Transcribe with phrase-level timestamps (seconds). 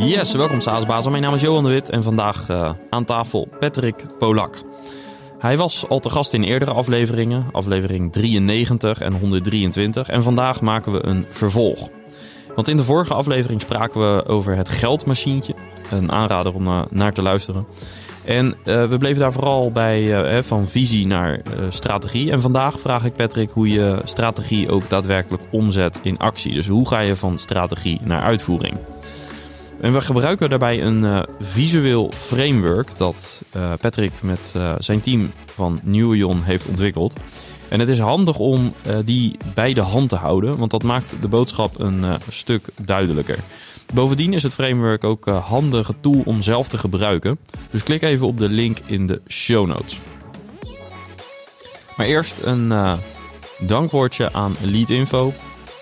[0.00, 1.10] Yes, welkom Saasbazen.
[1.10, 4.62] Mijn naam is Johan de Wit en vandaag uh, aan tafel Patrick Polak.
[5.38, 10.08] Hij was al te gast in eerdere afleveringen, aflevering 93 en 123.
[10.08, 11.88] En vandaag maken we een vervolg.
[12.54, 15.54] Want in de vorige aflevering spraken we over het geldmachientje.
[15.90, 17.66] Een aanrader om uh, naar te luisteren.
[18.24, 22.30] En uh, we bleven daar vooral bij van visie naar strategie.
[22.30, 26.54] En vandaag vraag ik Patrick hoe je strategie ook daadwerkelijk omzet in actie.
[26.54, 28.76] Dus hoe ga je van strategie naar uitvoering?
[29.80, 33.42] En we gebruiken daarbij een visueel framework dat
[33.80, 37.16] Patrick met zijn team van Newion heeft ontwikkeld.
[37.68, 38.72] En het is handig om
[39.04, 43.38] die bij de hand te houden, want dat maakt de boodschap een stuk duidelijker.
[43.94, 47.38] Bovendien is het framework ook een handige tool om zelf te gebruiken.
[47.70, 50.00] Dus klik even op de link in de show notes.
[51.96, 52.72] Maar eerst een
[53.60, 55.32] dankwoordje aan Leadinfo,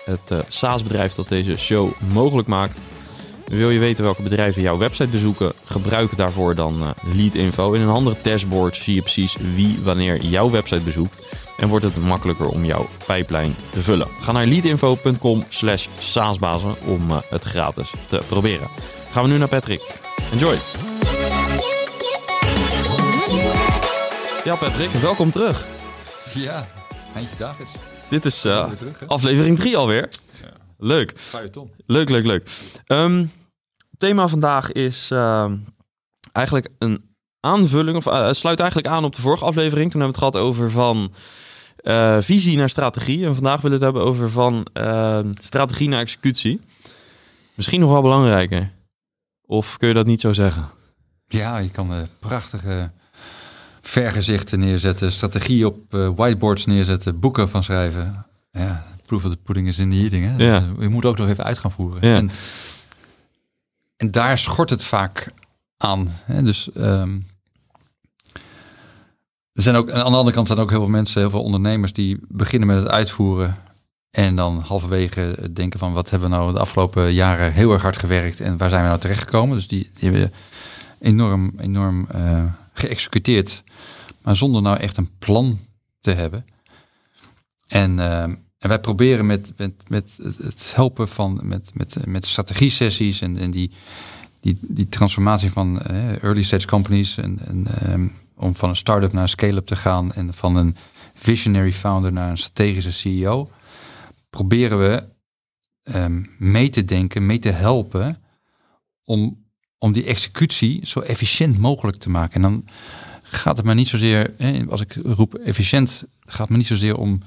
[0.05, 2.81] het SaaS-bedrijf dat deze show mogelijk maakt.
[3.49, 5.53] Wil je weten welke bedrijven jouw website bezoeken?
[5.63, 7.73] Gebruik daarvoor dan uh, Leadinfo.
[7.73, 11.25] In een andere dashboard zie je precies wie wanneer jouw website bezoekt
[11.57, 14.07] en wordt het makkelijker om jouw pijplijn te vullen.
[14.21, 18.67] Ga naar leadinfo.com slash saasbazen om uh, het gratis te proberen.
[19.11, 19.81] Gaan we nu naar Patrick.
[20.31, 20.57] Enjoy!
[24.43, 25.67] Ja Patrick, welkom terug.
[26.33, 26.67] Ja,
[27.15, 27.71] eindje Davids.
[28.09, 30.09] Dit is uh, terug, aflevering 3 alweer.
[30.41, 30.47] Ja.
[30.77, 31.13] Leuk.
[31.15, 31.69] Feuilleton.
[31.85, 32.49] Leuk, leuk, leuk.
[32.87, 33.31] Um,
[33.99, 35.51] thema vandaag is uh,
[36.31, 37.03] eigenlijk een
[37.39, 39.91] aanvulling, of uh, sluit eigenlijk aan op de vorige aflevering.
[39.91, 41.13] Toen hebben we het gehad over van
[41.83, 43.25] uh, visie naar strategie.
[43.25, 46.61] En vandaag willen we het hebben over van uh, strategie naar executie.
[47.53, 48.71] Misschien nog wel belangrijker.
[49.45, 50.69] Of kun je dat niet zo zeggen?
[51.27, 52.91] Ja, je kan uh, prachtige
[53.81, 58.25] vergezichten neerzetten, strategie op whiteboards neerzetten, boeken van schrijven.
[58.51, 60.25] Ja, proof of the pudding is in the eating.
[60.25, 60.45] Hè?
[60.45, 60.59] Ja.
[60.59, 62.07] Dus, je moet ook nog even uit gaan voeren.
[62.07, 62.15] Ja.
[62.15, 62.29] En,
[63.99, 65.33] en, daar schort het vaak
[65.77, 66.07] aan.
[66.25, 66.43] Hè?
[66.43, 67.27] Dus um,
[69.53, 71.93] er zijn ook, aan de andere kant zijn ook heel veel mensen, heel veel ondernemers
[71.93, 73.57] die beginnen met het uitvoeren.
[74.11, 77.97] En dan halverwege denken van wat hebben we nou de afgelopen jaren heel erg hard
[77.97, 79.55] gewerkt en waar zijn we nou terechtgekomen.
[79.55, 80.33] Dus die, die hebben
[80.99, 82.43] enorm, enorm uh,
[82.73, 83.63] geëxecuteerd.
[84.21, 85.59] Maar zonder nou echt een plan
[85.99, 86.45] te hebben.
[87.67, 88.23] En, uh,
[88.59, 93.37] en wij proberen met, met, met het helpen van met, met, met strategie sessies en,
[93.37, 93.71] en die,
[94.39, 99.13] die, die transformatie van uh, early stage companies en, en um, om van een start-up
[99.13, 100.75] naar een scale-up te gaan en van een
[101.13, 103.49] visionary founder naar een strategische CEO,
[104.29, 105.03] proberen we
[105.95, 108.21] um, mee te denken, mee te helpen
[109.03, 109.45] om,
[109.77, 112.35] om die executie zo efficiënt mogelijk te maken.
[112.35, 112.65] En dan
[113.21, 114.33] gaat het maar niet zozeer,
[114.69, 117.21] als ik roep efficiënt, gaat het me niet zozeer om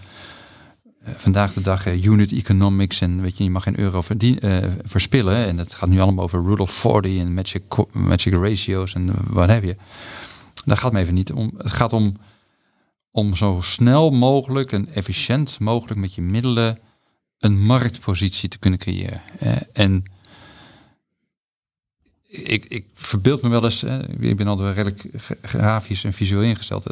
[1.05, 4.57] vandaag de dag uh, unit economics en weet je, je mag geen euro verdien, uh,
[4.85, 5.47] verspillen.
[5.47, 9.49] En het gaat nu allemaal over rule of 40 en magic, magic ratios en wat
[9.49, 9.77] heb je.
[10.65, 11.53] Daar gaat me even niet om.
[11.57, 12.17] Het gaat om,
[13.11, 16.79] om zo snel mogelijk en efficiënt mogelijk met je middelen
[17.39, 19.23] een marktpositie te kunnen creëren.
[19.73, 20.05] En
[22.29, 23.83] ik, ik verbeeld me wel eens,
[24.19, 25.03] ik ben altijd redelijk
[25.43, 26.87] grafisch en visueel ingesteld.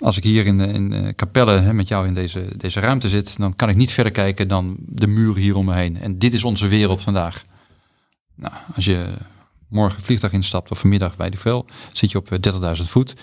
[0.00, 3.56] Eh, als ik hier in, in Capelle met jou in deze, deze ruimte zit, dan
[3.56, 6.00] kan ik niet verder kijken dan de muren hier om me heen.
[6.00, 7.42] En dit is onze wereld vandaag.
[8.34, 9.14] Nou, als je
[9.68, 13.14] morgen vliegtuig instapt of vanmiddag bij de veel, zit je op 30.000 eh, voet.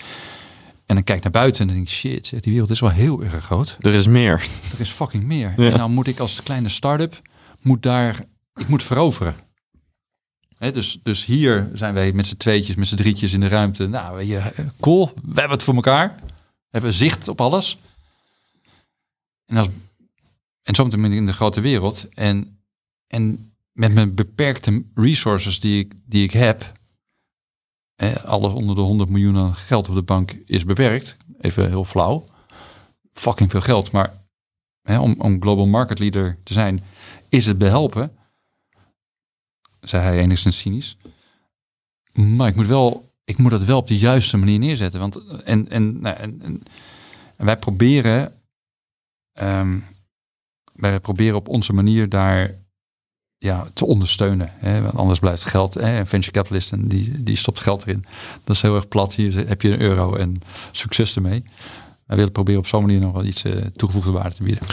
[0.86, 3.22] En dan kijk naar buiten en dan denk je, shit, die wereld is wel heel
[3.22, 3.76] erg groot.
[3.80, 4.46] Er is meer.
[4.72, 5.54] Er is fucking meer.
[5.56, 7.20] En nou moet ik als kleine start-up,
[7.60, 8.24] moet daar,
[8.54, 9.34] ik moet veroveren.
[10.58, 13.86] dus, dus hier zijn wij met z'n tweetjes, met z'n drietjes in de ruimte.
[13.86, 16.14] Nou, je, eh, cool, we hebben het voor elkaar.
[16.78, 17.78] Hebben zicht op alles.
[19.46, 19.68] En, als,
[20.62, 22.08] en zometeen in de grote wereld.
[22.08, 22.60] En,
[23.06, 26.72] en met mijn beperkte resources die ik, die ik heb,
[28.24, 31.16] alles onder de 100 miljoen aan geld op de bank is beperkt.
[31.40, 32.26] Even heel flauw.
[33.12, 33.90] Fucking veel geld.
[33.90, 34.24] Maar
[34.82, 36.84] hè, om, om global market leader te zijn,
[37.28, 38.16] is het behelpen.
[39.80, 40.96] Zei hij enigszins cynisch.
[42.12, 45.00] Maar ik moet, wel, ik moet dat wel op de juiste manier neerzetten.
[45.00, 46.62] Want, en, en, nou, en,
[47.36, 48.32] wij proberen.
[49.42, 49.84] Um,
[50.72, 52.54] wij proberen op onze manier daar
[53.38, 54.52] ja, te ondersteunen.
[54.56, 54.82] Hè?
[54.82, 55.74] Want anders blijft geld.
[55.74, 56.06] Hè?
[56.06, 58.04] Venture capitalist en die, die stopt geld erin.
[58.44, 59.14] Dat is heel erg plat.
[59.14, 60.36] Hier heb je een euro en
[60.72, 61.42] succes ermee.
[62.06, 64.66] Wij willen proberen op zo'n manier nog wel iets uh, toegevoegde waarde te bieden.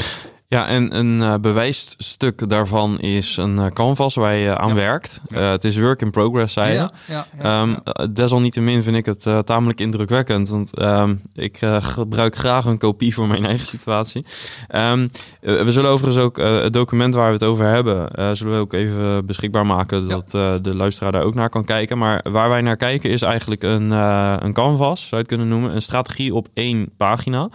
[0.47, 5.21] Ja, en een uh, bewijsstuk daarvan is een uh, canvas waar je aan werkt.
[5.27, 6.89] Het is work in progress, zei je.
[7.07, 7.77] Ja, ja, um,
[8.13, 10.49] desalniettemin vind ik het tamelijk indrukwekkend.
[10.49, 14.25] Want um, ik gebruik graag een kopie voor mijn eigen situatie.
[14.75, 15.09] Um,
[15.39, 18.09] we zullen overigens ook het document waar we het over hebben...
[18.37, 20.07] zullen we ook even beschikbaar maken...
[20.07, 20.31] dat
[20.61, 21.97] de luisteraar daar ook naar kan kijken.
[21.97, 25.75] Maar waar wij naar kijken is eigenlijk een, een canvas, zou je het kunnen noemen.
[25.75, 27.49] Een strategie op één pagina.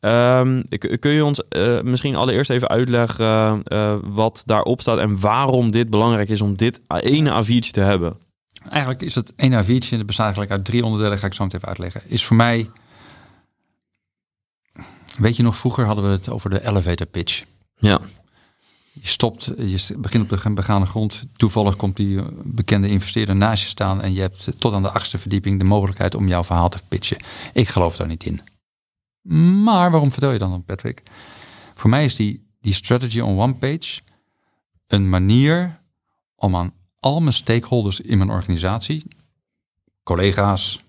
[0.00, 0.68] Um,
[0.98, 5.90] kun je ons uh, misschien allereerst even uitleggen uh, wat daarop staat en waarom dit
[5.90, 8.16] belangrijk is om dit ene A4'tje te hebben?
[8.68, 11.58] Eigenlijk is het één A4'tje, dat bestaat eigenlijk uit drie onderdelen, ga ik zo meteen
[11.58, 12.02] even uitleggen.
[12.06, 12.70] Is voor mij,
[15.18, 17.44] weet je nog, vroeger hadden we het over de elevator pitch.
[17.76, 18.00] Ja.
[18.92, 21.22] Je stopt, je begint op de begane grond.
[21.36, 25.18] Toevallig komt die bekende investeerder naast je staan en je hebt tot aan de achtste
[25.18, 27.16] verdieping de mogelijkheid om jouw verhaal te pitchen.
[27.52, 28.40] Ik geloof daar niet in.
[29.22, 31.02] Maar waarom vertel je dan dan, Patrick?
[31.74, 34.00] Voor mij is die, die strategy on one page
[34.86, 35.80] een manier
[36.34, 39.04] om aan al mijn stakeholders in mijn organisatie,
[40.02, 40.84] collega's,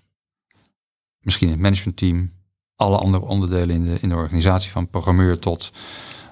[1.20, 2.32] misschien het managementteam,
[2.76, 5.72] alle andere onderdelen in de, in de organisatie, van programmeur tot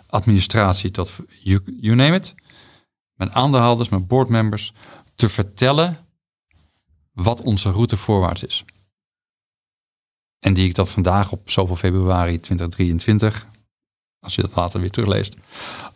[0.06, 1.12] administratie tot
[1.42, 2.34] you, you name it,
[3.14, 4.72] mijn aandeelhouders, mijn boardmembers,
[5.14, 6.06] te vertellen
[7.12, 8.64] wat onze route voorwaarts is.
[10.40, 13.46] En die ik dat vandaag op zoveel februari 2023,
[14.20, 15.36] als je dat later weer terugleest,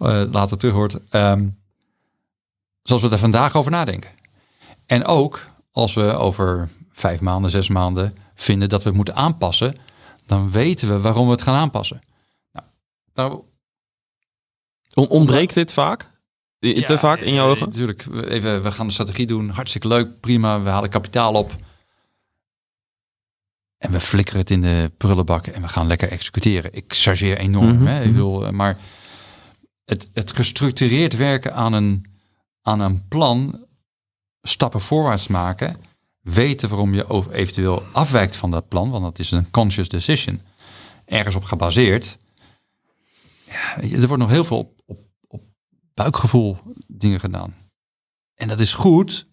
[0.01, 1.59] uh, later terug hoort, um,
[2.83, 4.11] zoals we daar vandaag over nadenken.
[4.87, 9.77] En ook als we over vijf maanden, zes maanden vinden dat we het moeten aanpassen,
[10.27, 12.01] dan weten we waarom we het gaan aanpassen.
[12.53, 12.67] Nou,
[13.15, 13.43] nou
[14.95, 16.13] Ontbreekt dit vaak?
[16.59, 17.67] Te vaak in jouw ogen?
[17.67, 18.07] Natuurlijk.
[18.29, 19.49] Even, we gaan de strategie doen.
[19.49, 20.63] Hartstikke leuk, prima.
[20.63, 21.57] We halen kapitaal op.
[23.79, 26.75] En we flikkeren het in de prullenbak en we gaan lekker executeren.
[26.75, 27.77] Ik chargeer enorm.
[27.77, 28.03] Mhm, hè?
[28.03, 28.55] Ik wil, mhm.
[28.55, 28.79] maar
[29.85, 32.07] het, het gestructureerd werken aan een,
[32.63, 33.67] aan een plan,
[34.43, 35.77] stappen voorwaarts maken,
[36.21, 40.41] weten waarom je eventueel afwijkt van dat plan, want dat is een conscious decision,
[41.05, 42.19] ergens op gebaseerd.
[43.45, 45.43] Ja, er wordt nog heel veel op, op, op
[45.95, 47.55] buikgevoel dingen gedaan.
[48.35, 49.27] En dat is goed,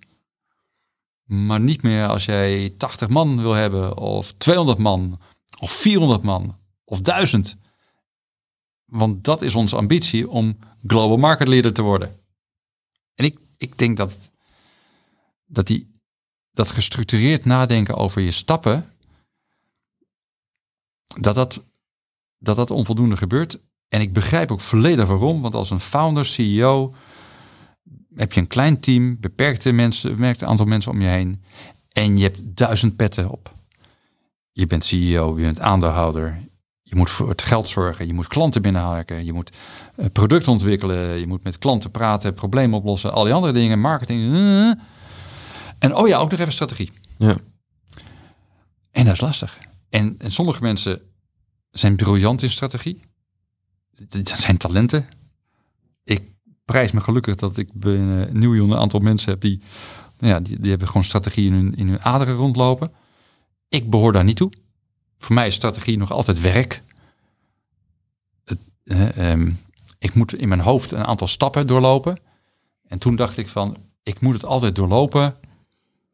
[1.31, 5.19] maar niet meer als jij 80 man wil hebben, of 200 man,
[5.59, 7.55] of 400 man, of 1000.
[8.85, 10.57] Want dat is onze ambitie om
[10.87, 12.19] global market leader te worden.
[13.15, 14.31] En ik, ik denk dat,
[15.45, 15.99] dat, die,
[16.51, 18.93] dat gestructureerd nadenken over je stappen,
[21.19, 21.63] dat dat,
[22.37, 23.59] dat dat onvoldoende gebeurt.
[23.87, 26.93] En ik begrijp ook volledig waarom, want als een founder, CEO,
[28.15, 31.43] heb je een klein team, beperkte mensen, beperkte aantal mensen om je heen.
[31.89, 33.53] En je hebt duizend petten op.
[34.51, 36.37] Je bent CEO, je bent aandeelhouder.
[36.81, 38.07] Je moet voor het geld zorgen.
[38.07, 39.25] Je moet klanten binnenhaken.
[39.25, 39.57] Je moet
[39.95, 41.19] uh, product ontwikkelen.
[41.19, 43.13] Je moet met klanten praten, problemen oplossen.
[43.13, 44.21] Al die andere dingen, marketing.
[44.21, 44.73] Uh.
[45.79, 46.91] En oh ja, ook nog even strategie.
[47.17, 47.37] Ja.
[48.91, 49.57] En dat is lastig.
[49.89, 51.01] En, en sommige mensen
[51.71, 53.01] zijn briljant in strategie.
[54.07, 55.07] Dat zijn talenten.
[56.03, 56.21] Ik
[56.71, 59.61] prijs me gelukkig dat ik binnen nieuw een aantal mensen heb die,
[60.19, 62.91] nou ja, die, die hebben gewoon strategie in hun, in hun aderen rondlopen.
[63.69, 64.51] Ik behoor daar niet toe.
[65.17, 66.81] Voor mij is strategie nog altijd werk.
[68.43, 69.51] Het, ehm,
[69.99, 72.17] ik moet in mijn hoofd een aantal stappen doorlopen.
[72.87, 75.35] En toen dacht ik van, ik moet het altijd doorlopen.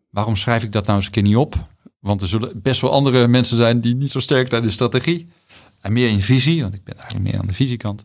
[0.10, 1.68] Waarom schrijf ik dat nou eens een keer niet op?
[2.00, 5.30] Want er zullen best wel andere mensen zijn die niet zo sterk zijn in strategie.
[5.82, 8.04] En meer in visie, want ik ben eigenlijk meer aan de visiekant.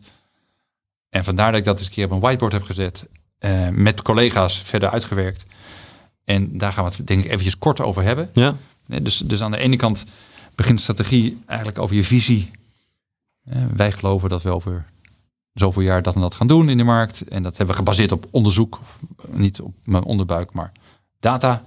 [1.13, 3.05] En vandaar dat ik dat eens een keer op een whiteboard heb gezet.
[3.39, 5.43] Uh, met collega's verder uitgewerkt.
[6.23, 8.29] En daar gaan we het denk ik eventjes kort over hebben.
[8.33, 8.55] Ja.
[8.85, 10.05] Dus, dus aan de ene kant
[10.55, 12.51] begint strategie eigenlijk over je visie.
[13.73, 14.85] wij geloven dat we over
[15.53, 17.21] zoveel jaar dat en dat gaan doen in de markt.
[17.21, 18.79] En dat hebben we gebaseerd op onderzoek.
[19.31, 20.71] Niet op mijn onderbuik, maar
[21.19, 21.63] data.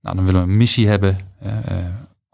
[0.00, 1.18] Nou, dan willen we een missie hebben.
[1.46, 1.52] Uh,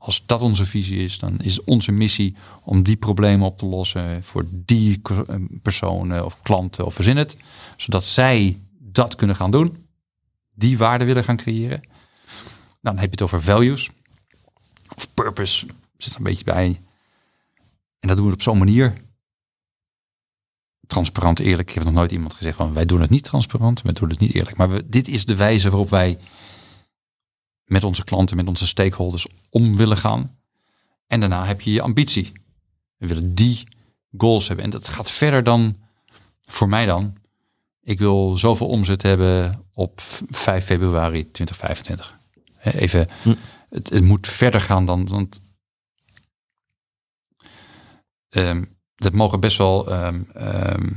[0.01, 4.25] als dat onze visie is, dan is onze missie om die problemen op te lossen
[4.25, 7.37] voor die eh, personen of klanten of verzin het.
[7.77, 9.87] Zodat zij dat kunnen gaan doen.
[10.55, 11.81] Die waarde willen gaan creëren.
[12.81, 13.91] Nou, dan heb je het over values.
[14.97, 15.67] Of purpose
[15.97, 16.81] zit er een beetje bij.
[18.01, 18.95] En dat doen we op zo'n manier.
[20.87, 21.69] Transparant, eerlijk.
[21.69, 23.83] Ik heb nog nooit iemand gezegd van wij doen het niet transparant.
[23.83, 24.57] We doen het niet eerlijk.
[24.57, 26.19] Maar dit is de wijze waarop wij
[27.71, 30.39] met onze klanten, met onze stakeholders om willen gaan.
[31.07, 32.33] En daarna heb je je ambitie.
[32.97, 33.69] We willen die
[34.17, 34.65] goals hebben.
[34.65, 35.79] En dat gaat verder dan,
[36.43, 37.17] voor mij dan,
[37.83, 42.19] ik wil zoveel omzet hebben op 5 februari 2025.
[42.63, 43.35] Even, hm.
[43.71, 45.41] het, het, moet verder gaan dan, want
[48.29, 50.91] um, dat mogen best wel ehm, ehm,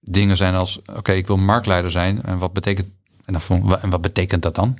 [0.00, 2.22] dingen zijn als, oké, ik wil marktleider zijn.
[2.22, 2.88] En wat betekent,
[3.24, 4.78] en, dan, en wat betekent dat dan?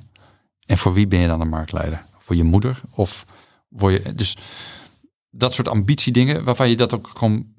[0.65, 2.05] En voor wie ben je dan een marktleider?
[2.17, 2.81] Voor je moeder?
[2.89, 3.25] Of
[3.67, 4.37] word je, dus
[5.29, 7.53] dat soort ambitiedingen, waarvan je dat ook gewoon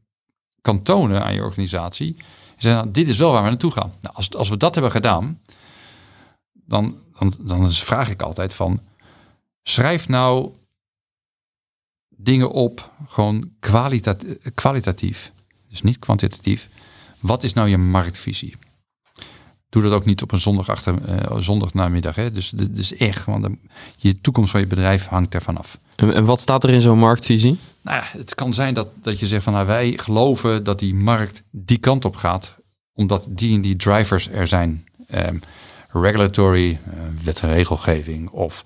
[0.60, 2.16] kan tonen aan je organisatie.
[2.56, 3.92] Zeggen, nou, dit is wel waar we naartoe gaan.
[4.00, 5.40] Nou, als, als we dat hebben gedaan,
[6.52, 8.80] dan, dan, dan vraag ik altijd van,
[9.62, 10.54] schrijf nou
[12.08, 13.52] dingen op, gewoon
[14.54, 15.32] kwalitatief,
[15.68, 16.68] dus niet kwantitatief.
[17.18, 18.56] Wat is nou je marktvisie?
[19.72, 22.14] Doe dat ook niet op een zondag achter, uh, zondagnamiddag.
[22.14, 22.32] Hè?
[22.32, 23.56] Dus, dus echt, want de,
[23.96, 25.78] je toekomst van je bedrijf hangt ervan af.
[25.96, 27.58] En, en wat staat er in zo'n marktvisie?
[27.82, 30.94] Nou ja, het kan zijn dat, dat je zegt van nou, wij geloven dat die
[30.94, 32.54] markt die kant op gaat,
[32.92, 34.86] omdat die en die drivers er zijn.
[35.14, 35.40] Um,
[35.88, 36.78] regulatory, uh,
[37.24, 38.64] wet en regelgeving of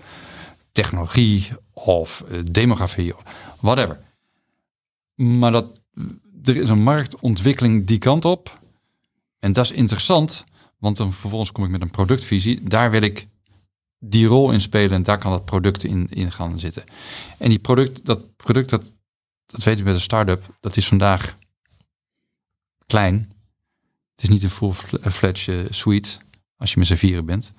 [0.72, 3.14] technologie of uh, demografie,
[3.60, 4.00] whatever.
[5.14, 5.66] Maar dat
[6.42, 8.60] er is een marktontwikkeling die kant op.
[9.38, 10.44] En dat is interessant,
[10.86, 12.62] want dan vervolgens kom ik met een productvisie.
[12.62, 13.26] Daar wil ik
[13.98, 16.84] die rol in spelen en daar kan dat product in, gaan zitten.
[17.38, 18.94] En die product, dat product, dat,
[19.46, 21.36] dat weet u met een start-up, dat is vandaag
[22.86, 23.32] klein.
[24.14, 26.18] Het is niet een full-fledged suite
[26.56, 27.52] als je met z'n vieren bent.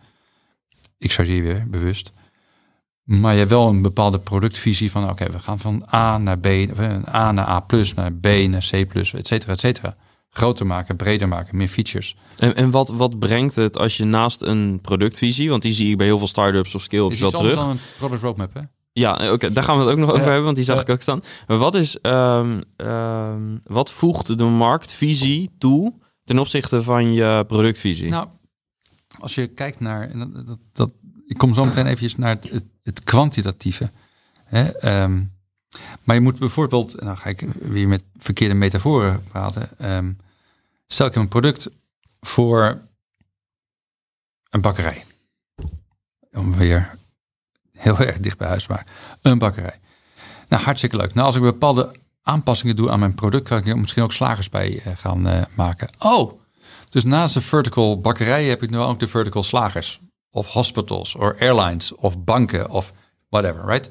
[0.98, 2.12] Ik chargeer weer bewust.
[3.04, 6.48] Maar je hebt wel een bepaalde productvisie van oké, we gaan van A naar B,
[6.74, 7.66] van A naar A
[7.96, 8.74] naar B naar C
[9.14, 9.98] et cetera, et cetera.
[10.38, 12.16] Groter maken, breder maken, meer features.
[12.38, 15.98] En, en wat, wat brengt het als je naast een productvisie, want die zie ik
[15.98, 17.56] bij heel veel startups of scale-ups wel terug.
[17.56, 18.62] Dan een product roadmap, hè?
[18.92, 21.02] Ja, oké, daar gaan we het ook nog over hebben, want die zag ik ook
[21.02, 21.22] staan.
[21.48, 28.10] Maar wat is, um, um, wat voegt de marktvisie toe ten opzichte van je productvisie?
[28.10, 28.28] Nou,
[29.20, 30.92] als je kijkt naar, dat, dat, dat
[31.28, 33.92] ik kom zo meteen even naar het, het, kwantitatieve.
[34.44, 34.64] Hè?
[34.64, 35.22] Ehm,
[36.04, 39.70] maar je moet bijvoorbeeld, dan ga ik weer met verkeerde metaforen praten.
[39.82, 40.18] Um,
[40.88, 41.70] stel ik een product
[42.20, 42.82] voor
[44.50, 45.06] een bakkerij.
[46.32, 46.98] Om weer
[47.72, 48.86] heel erg dicht bij huis maar
[49.22, 49.80] Een bakkerij.
[50.48, 51.14] Nou, hartstikke leuk.
[51.14, 54.50] Nou, als ik bepaalde aanpassingen doe aan mijn product, kan ik er misschien ook slagers
[54.50, 55.90] bij uh, gaan uh, maken.
[56.00, 56.42] Oh,
[56.90, 60.00] dus naast de vertical bakkerij heb ik nu ook de vertical slagers
[60.32, 62.94] of hospitals of airlines of banken of
[63.30, 63.90] whatever, right?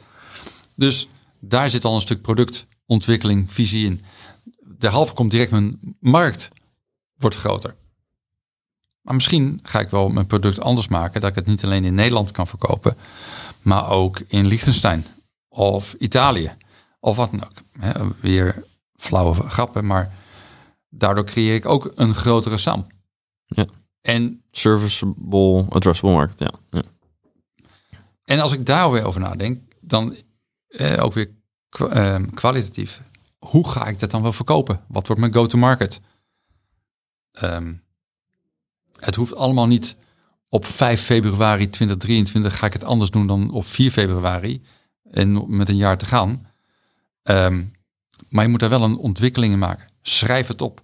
[0.75, 1.09] Dus
[1.41, 4.05] daar zit al een stuk productontwikkeling, visie in.
[4.79, 6.51] De halve komt direct mijn markt
[7.17, 7.75] wordt groter.
[9.01, 11.95] Maar misschien ga ik wel mijn product anders maken, dat ik het niet alleen in
[11.95, 12.97] Nederland kan verkopen,
[13.63, 15.07] maar ook in Liechtenstein
[15.49, 16.55] of Italië
[17.01, 17.65] of wat dan ook.
[18.21, 18.65] weer
[18.97, 20.15] flauwe grappen, maar
[20.89, 22.87] daardoor creëer ik ook een grotere SAM.
[23.45, 23.67] Ja.
[24.01, 26.51] En serviceable, addressable market, ja.
[26.71, 26.83] ja.
[28.25, 30.17] En als ik daar weer over nadenk, dan
[30.67, 31.31] eh, ook weer
[31.71, 33.01] ehm, kwalitatief.
[33.39, 34.81] Hoe ga ik dat dan wel verkopen?
[34.89, 36.01] Wat wordt mijn go-to-market?
[37.37, 37.73] Ehm,
[38.97, 39.97] het hoeft allemaal niet
[40.49, 44.63] op 5 februari 2023 ga ik het anders doen dan op 4 februari
[45.11, 46.47] en met een jaar te gaan.
[47.23, 47.65] Ehm,
[48.29, 49.89] maar je moet daar wel een ontwikkeling in maken.
[50.03, 50.83] Schrijf het op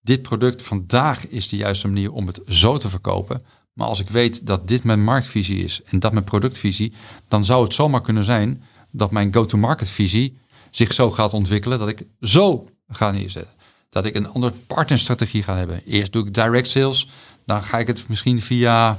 [0.00, 3.42] dit product vandaag is de juiste manier om het zo te verkopen.
[3.72, 6.92] Maar als ik weet dat dit mijn marktvisie is en dat mijn productvisie,
[7.28, 10.38] dan zou het zomaar kunnen zijn dat mijn go-to-market visie
[10.70, 13.61] zich zo gaat ontwikkelen dat ik zo ga neerzetten.
[13.92, 15.82] Dat ik een andere partnerstrategie ga hebben.
[15.84, 17.08] Eerst doe ik direct sales,
[17.44, 18.98] dan ga ik het misschien via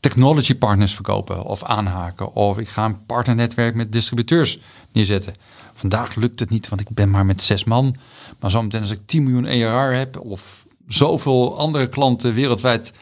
[0.00, 2.32] technology partners verkopen of aanhaken.
[2.32, 4.58] Of ik ga een partnernetwerk met distributeurs
[4.92, 5.34] neerzetten.
[5.72, 7.96] Vandaag lukt het niet, want ik ben maar met zes man.
[8.40, 12.92] Maar zometeen als ik 10 miljoen ERR heb of zoveel andere klanten wereldwijd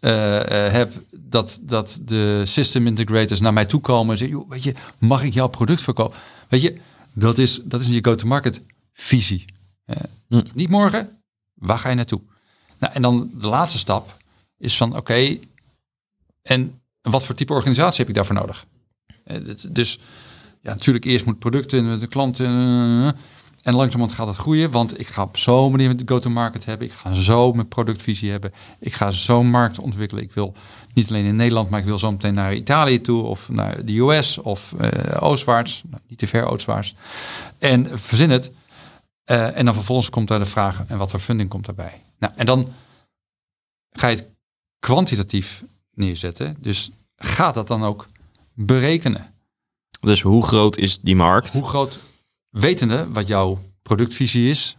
[0.00, 0.10] uh,
[0.72, 5.22] heb, dat, dat de system integrators naar mij toe komen en zeggen, weet je, mag
[5.22, 6.18] ik jouw product verkopen?
[6.48, 6.80] Weet je,
[7.12, 8.60] dat is, dat is je go-to-market
[8.92, 9.44] visie.
[10.28, 10.42] Hm.
[10.54, 11.22] Niet morgen,
[11.54, 12.20] waar ga je naartoe?
[12.78, 14.16] Nou, en dan de laatste stap
[14.58, 15.38] is van, oké,
[16.42, 18.66] en wat voor type organisatie heb ik daarvoor nodig?
[19.68, 19.98] Dus
[20.62, 22.46] ja, natuurlijk eerst moet producten met de klanten.
[22.46, 23.06] Eh,
[23.62, 26.86] en langzamerhand gaat het groeien, want ik ga op zo'n manier met go-to-market hebben.
[26.86, 28.52] Ik ga zo mijn productvisie hebben.
[28.78, 30.22] Ik ga zo'n markt ontwikkelen.
[30.22, 30.54] Ik wil
[30.94, 33.98] niet alleen in Nederland, maar ik wil zo meteen naar Italië toe of naar de
[33.98, 34.88] US of uh,
[35.20, 35.82] oostwaarts.
[35.90, 36.94] Nou, niet te ver oostwaarts.
[37.58, 38.50] En verzin het.
[39.30, 42.02] Uh, en dan vervolgens komt daar de vraag, en wat voor funding komt daarbij?
[42.18, 42.72] Nou, en dan
[43.90, 44.26] ga je het
[44.78, 45.62] kwantitatief
[45.94, 46.56] neerzetten.
[46.60, 48.06] Dus gaat dat dan ook
[48.54, 49.34] berekenen?
[50.00, 51.52] Dus hoe groot is die markt?
[51.52, 52.00] Hoe groot,
[52.48, 54.76] wetende wat jouw productvisie is,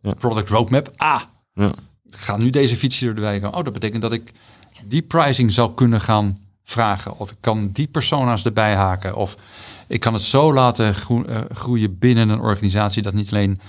[0.00, 0.12] ja.
[0.12, 0.92] product roadmap.
[0.96, 1.74] Ah, ja.
[2.10, 3.44] ga nu deze fietsje door de wijk.
[3.44, 4.32] Oh, dat betekent dat ik
[4.82, 7.18] die pricing zou kunnen gaan vragen.
[7.18, 9.16] Of ik kan die persona's erbij haken.
[9.16, 9.36] Of
[9.86, 13.60] Ik kan het zo laten eh, groeien binnen een organisatie dat niet alleen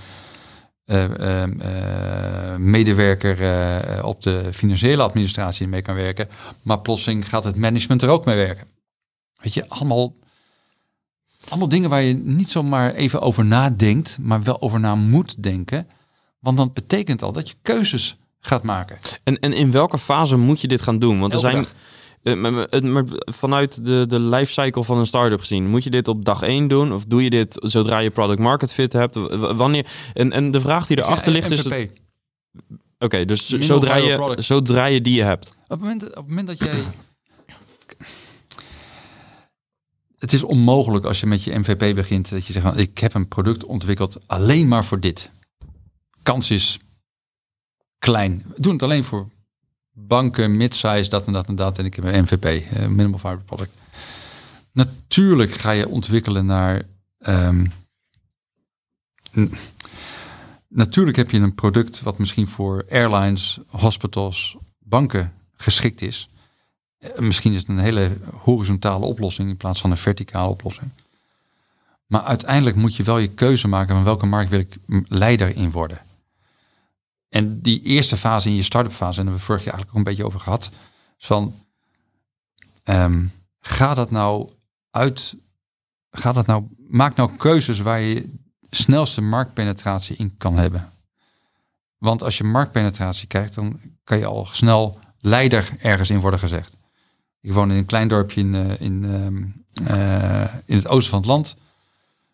[0.85, 6.27] eh, eh, eh, medewerker op de financiële administratie mee kan werken,
[6.61, 8.67] maar plotseling gaat het management er ook mee werken.
[9.35, 10.13] Weet je, allemaal,
[11.47, 15.87] allemaal dingen waar je niet zomaar even over nadenkt, maar wel over na moet denken.
[16.39, 18.97] Want dat betekent al dat je keuzes gaat maken.
[19.23, 21.19] En, en in welke fase moet je dit gaan doen?
[21.19, 21.55] Want er zijn.
[21.55, 21.73] dag.
[22.25, 26.41] Eh, maar- vanuit de, de lifecycle van een start-up gezien, moet je dit op dag
[26.41, 26.93] 1 doen?
[26.93, 29.15] Of doe je dit zodra je product market fit hebt?
[29.55, 29.85] Wanneer?
[30.13, 31.67] En, en de vraag die erachter ligt is.
[32.99, 34.43] Oké, dus zodra je, product.
[34.43, 35.47] zodra je die hebt.
[35.47, 36.83] Op het moment, op het moment dat jij.
[40.17, 43.13] Het is onmogelijk als je met je MVP begint dat je zegt van ik heb
[43.13, 45.31] een product ontwikkeld alleen maar voor dit.
[46.23, 46.79] Kans is
[47.99, 48.43] klein.
[48.55, 49.29] We doen het alleen voor
[49.97, 51.77] banken, midsize, dat en dat en dat.
[51.77, 53.77] En ik heb een MVP, eh, minimal viable product.
[54.71, 56.81] Natuurlijk ga je ontwikkelen naar.
[57.19, 57.65] ehm,
[60.67, 66.29] natuurlijk heb je een product wat misschien voor airlines, hospitals, banken geschikt is.
[66.97, 70.89] Eh, Misschien is het een hele horizontale oplossing in plaats van een verticale oplossing.
[72.05, 75.71] Maar uiteindelijk moet je wel je keuze maken van welke markt wil ik leider in
[75.71, 76.01] worden.
[77.29, 79.97] En die eerste fase in je start-up fase, en daar hebben we vorig jaar eigenlijk
[79.99, 80.69] ook een beetje over gehad,
[81.17, 81.55] van
[82.83, 83.25] ehm,
[83.59, 84.49] ga dat nou
[84.91, 85.35] uit,
[86.11, 88.33] ga dat nou, maak nou keuzes waar je
[88.69, 90.89] snelste marktpenetratie in kan hebben.
[91.97, 96.77] Want als je marktpenetratie krijgt, dan kan je al snel leider ergens in worden gezegd.
[97.41, 99.43] Ik woon in een klein dorpje in, eh, in, ehm,
[99.87, 101.55] eh, in het oosten van het land.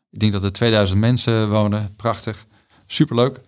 [0.09, 1.95] Ik denk dat er 2000 mensen wonen.
[1.95, 2.45] Prachtig.
[2.85, 3.39] Superleuk.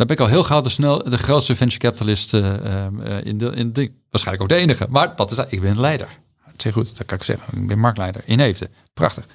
[0.00, 3.38] Daar ben ik al heel gauw de, snel, de grootste venture capitalist eh, eh, in,
[3.38, 3.92] de, in ding.
[4.10, 4.86] Waarschijnlijk ook de enige.
[4.90, 6.08] Maar dat is, ik ben leider.
[6.56, 7.58] Zeer goed, dat kan ik zeggen.
[7.60, 8.70] Ik ben marktleider in Eefde.
[8.94, 9.26] Prachtig.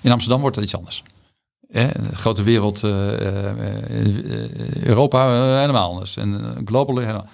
[0.00, 1.02] In Amsterdam wordt dat iets anders.
[1.70, 2.82] Eh, de grote wereld,
[4.82, 6.16] Europa helemaal anders.
[6.16, 7.24] En global.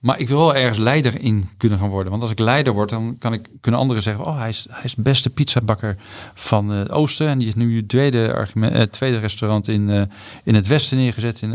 [0.00, 2.10] Maar ik wil wel ergens leider in kunnen gaan worden.
[2.10, 4.24] Want als ik leider word, dan kan ik, kunnen anderen zeggen...
[4.24, 5.96] oh, hij is, hij is beste pizzabakker
[6.34, 7.28] van het oosten.
[7.28, 10.02] En die is nu het tweede, argument, eh, tweede restaurant in, eh,
[10.44, 11.42] in het westen neergezet.
[11.42, 11.50] Eh,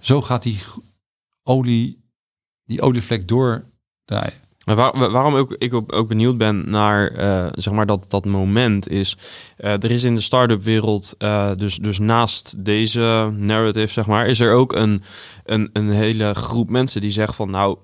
[0.00, 0.60] zo gaat die
[1.42, 2.04] olie,
[2.64, 4.48] die olievlek doordraaien.
[4.76, 8.04] Maar waar- wa- waarom ook, ik ook, ook benieuwd ben naar eh, zeg maar dat,
[8.08, 9.16] dat moment is...
[9.56, 14.26] eh, er is in de start-up wereld, eh, dus, dus naast deze narrative, zeg maar...
[14.26, 15.02] is er ook een,
[15.44, 17.50] een, een hele groep mensen die zeggen van...
[17.50, 17.78] nou,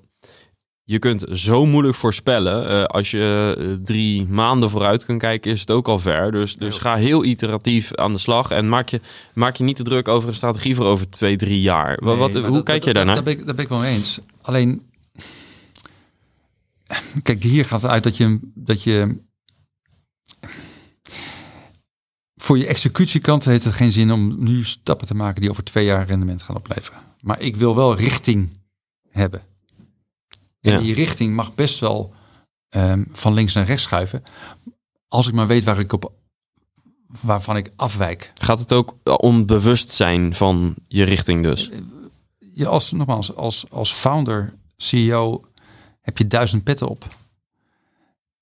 [0.84, 2.86] je kunt zo moeilijk voorspellen.
[2.86, 6.32] Als je drie maanden vooruit kunt kijken, is het ook al ver.
[6.32, 8.50] Dus, dus ga heel iteratief aan de slag.
[8.50, 9.00] En maak je,
[9.34, 11.98] maak je niet te druk over een strategie voor over twee, drie jaar.
[12.04, 13.14] Wa- wat, hoe dat- kijk dat- jij daarnaar?
[13.14, 14.18] Daar ben, ik, daar ben ik wel eens.
[14.42, 14.82] Alleen,
[17.22, 19.24] kijk, hier gaat het uit dat je, dat je
[22.36, 25.84] voor je executiekant heeft het geen zin om nu stappen te maken die over twee
[25.84, 27.00] jaar rendement gaan opleveren.
[27.20, 28.48] Maar ik wil wel richting
[29.10, 29.42] hebben.
[30.60, 30.78] En Ja.
[30.78, 32.14] die richting mag best wel
[32.68, 34.22] ehm, van links naar rechts schuiven.
[35.08, 36.12] Als ik maar weet waar ik op,
[37.20, 38.32] waarvan ik afwijk.
[38.34, 41.70] Gaat het ook om bewustzijn van je richting dus?
[42.56, 45.44] je als, nogmaals, als, als founder, CEO,
[46.06, 47.16] heb je duizend petten op.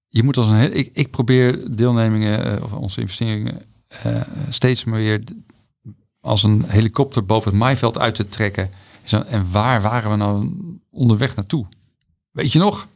[0.09, 4.85] Je moet als een heel, ik, ik probeer deelnemingen eh, of onze investeringen eh, steeds
[4.85, 5.23] maar weer
[6.21, 8.71] als een helikopter boven het maaiveld uit te trekken.
[9.27, 10.53] En waar waren we nou
[10.91, 11.67] onderweg naartoe?
[12.31, 12.89] Weet je nog?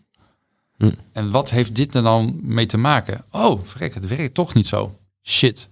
[0.76, 0.92] Hm.
[1.12, 3.24] En wat heeft dit er dan mee te maken?
[3.30, 4.98] Oh, verrek, het werkt toch niet zo.
[5.22, 5.68] Shit.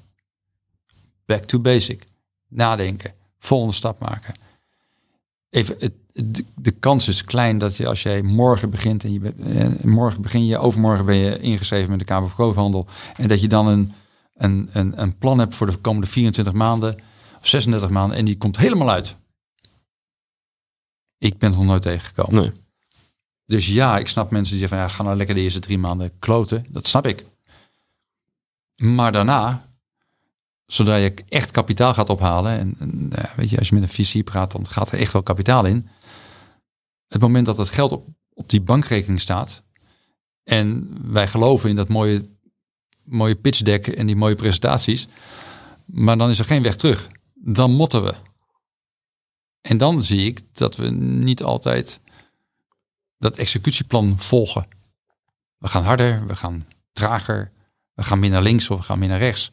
[1.25, 2.05] Back to basic.
[2.49, 3.15] Nadenken.
[3.39, 4.35] Volgende stap maken
[5.57, 5.93] even, het,
[6.25, 9.85] de, de kans is klein dat je als jij morgen begint en je bent, eh,
[9.85, 13.49] morgen begin je, overmorgen ben je ingeschreven met de Kamer van Koophandel en dat je
[13.49, 13.93] dan een,
[14.37, 16.97] een, een, een plan hebt voor de komende 24 maanden
[17.39, 19.17] of 36 maanden en die komt helemaal uit.
[21.19, 22.43] Ik ben het nog nooit tegengekomen.
[22.43, 22.53] Nee.
[23.47, 25.79] Dus ja, ik snap mensen die zeggen van ja, ga nou lekker de eerste drie
[25.79, 26.67] maanden kloten.
[26.71, 27.25] Dat snap ik.
[28.77, 29.69] Maar daarna,
[30.67, 34.05] zodra je echt kapitaal gaat ophalen, en, en ja, weet je, als je met een
[34.05, 35.89] VC praat, dan gaat er echt wel kapitaal in.
[37.09, 39.63] Het moment dat het geld op, op die bankrekening staat,
[40.45, 42.29] en wij geloven in dat mooie,
[43.05, 45.09] mooie pitch en die mooie presentaties,
[45.85, 47.09] maar dan is er geen weg terug.
[47.35, 48.15] Dan motten we.
[49.61, 52.01] En dan zie ik dat we niet altijd
[53.19, 54.69] dat executieplan volgen.
[55.59, 57.53] We gaan harder, we gaan trager,
[57.95, 59.53] we gaan meer naar links of we gaan meer naar rechts.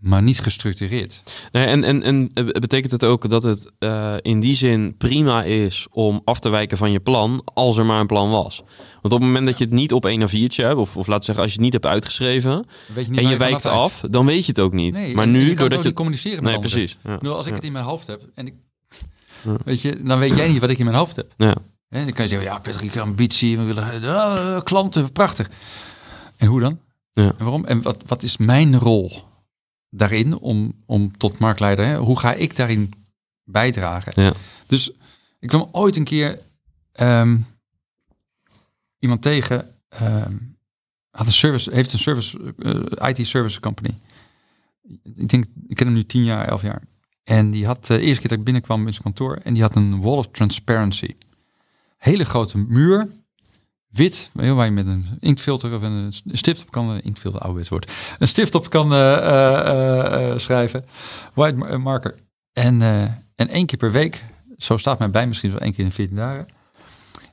[0.00, 1.22] Maar niet gestructureerd.
[1.52, 5.42] Nee, en, en, en eh, betekent het ook dat het uh, in die zin prima
[5.42, 8.62] is om af te wijken van je plan, als er maar een plan was?
[9.02, 11.06] Want op het moment dat je het niet op één of 4 hebt, of, of
[11.06, 13.66] laten we zeggen, als je het niet hebt uitgeschreven Weet je niet en je wijkt
[13.66, 14.96] af, dan weet je het ook niet.
[14.96, 15.86] Nee, maar en nu, je doordat je.
[15.86, 16.98] niet communiceren met Nee, precies.
[17.04, 17.16] Ja.
[17.18, 17.56] Bedoel, als ik Ja.
[17.56, 18.54] het in mijn hoofd heb en ik,
[19.42, 19.56] Ja.
[19.64, 21.32] weet je, dan weet jij niet wat ik in mijn hoofd heb.
[21.36, 21.54] Ja.
[21.88, 25.48] Hè, dan kan je zeggen, ja, Patrick, ambitie, we willen eh, klanten, prachtig.
[26.36, 26.78] En hoe dan?
[27.12, 27.22] Ja.
[27.24, 27.64] En waarom?
[27.64, 29.28] En wat, wat is mijn rol
[29.90, 31.86] daarin om, om tot marktleider?
[31.86, 31.96] Hè?
[31.96, 32.92] Hoe ga ik daarin
[33.44, 34.22] bijdragen?
[34.22, 34.32] Ja.
[34.66, 34.90] Dus
[35.38, 36.38] ik kwam ooit een keer
[36.92, 37.36] ehm,
[38.98, 40.36] iemand tegen, ehm,
[41.10, 43.94] had een service, heeft een service, eh, IT service company.
[45.14, 46.82] Ik denk, ik ken hem nu tien jaar, elf jaar.
[47.24, 49.62] En die had eh, de eerste keer dat ik binnenkwam in zijn kantoor en die
[49.62, 51.14] had een wall of transparency.
[51.96, 53.08] Hele grote muur,
[53.90, 58.28] wit, waar je met een inktfilter of een stift op kan, inktfilter, ouderwets woord, een
[58.28, 60.84] stift op kan eh, eh, eh, schrijven,
[61.34, 62.14] white ma- marker.
[62.52, 62.82] En,
[63.34, 64.24] en één keer per week,
[64.56, 66.48] zo staat mij bij, misschien wel één keer in de 14 dagen,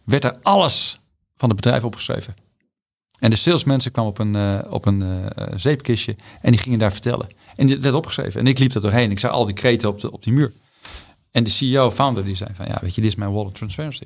[0.04, 1.00] werd er alles
[1.36, 2.36] van het bedrijf opgeschreven.
[3.20, 7.28] En de salesmensen kwamen op een, op een zeepkistje en die gingen daar vertellen.
[7.56, 8.40] En dit werd opgeschreven.
[8.40, 9.12] En ik liep er doorheen.
[9.12, 10.54] Ik zag al die kreten op, de, op die muur.
[11.32, 13.52] En de CEO, founder, die zei van, ja, weet je, dit is mijn wall of
[13.52, 14.04] transparency.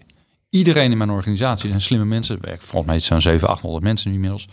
[0.51, 2.35] Iedereen in mijn organisatie zijn slimme mensen.
[2.35, 4.47] Er werken volgens mij zo'n 700, 800 mensen nu inmiddels.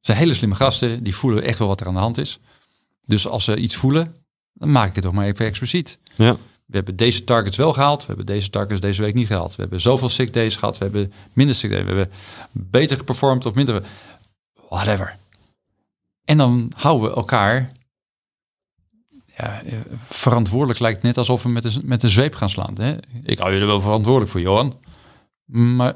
[0.00, 1.02] zijn hele slimme gasten.
[1.02, 2.38] Die voelen echt wel wat er aan de hand is.
[3.06, 4.14] Dus als ze iets voelen,
[4.52, 5.98] dan maak ik het toch maar even expliciet.
[6.14, 6.36] Ja.
[6.66, 8.00] We hebben deze targets wel gehaald.
[8.00, 9.54] We hebben deze targets deze week niet gehaald.
[9.54, 10.78] We hebben zoveel sick days gehad.
[10.78, 11.82] We hebben minder sick days.
[11.82, 12.10] We hebben
[12.52, 13.82] beter geperformed of minder.
[14.68, 15.16] Whatever.
[16.24, 17.72] En dan houden we elkaar
[19.36, 22.74] ja, eh, verantwoordelijk lijkt net alsof we met een, met een zweep gaan slaan.
[22.78, 22.96] Hè?
[23.22, 24.84] Ik hou je er wel verantwoordelijk voor, Johan.
[25.46, 25.94] Maar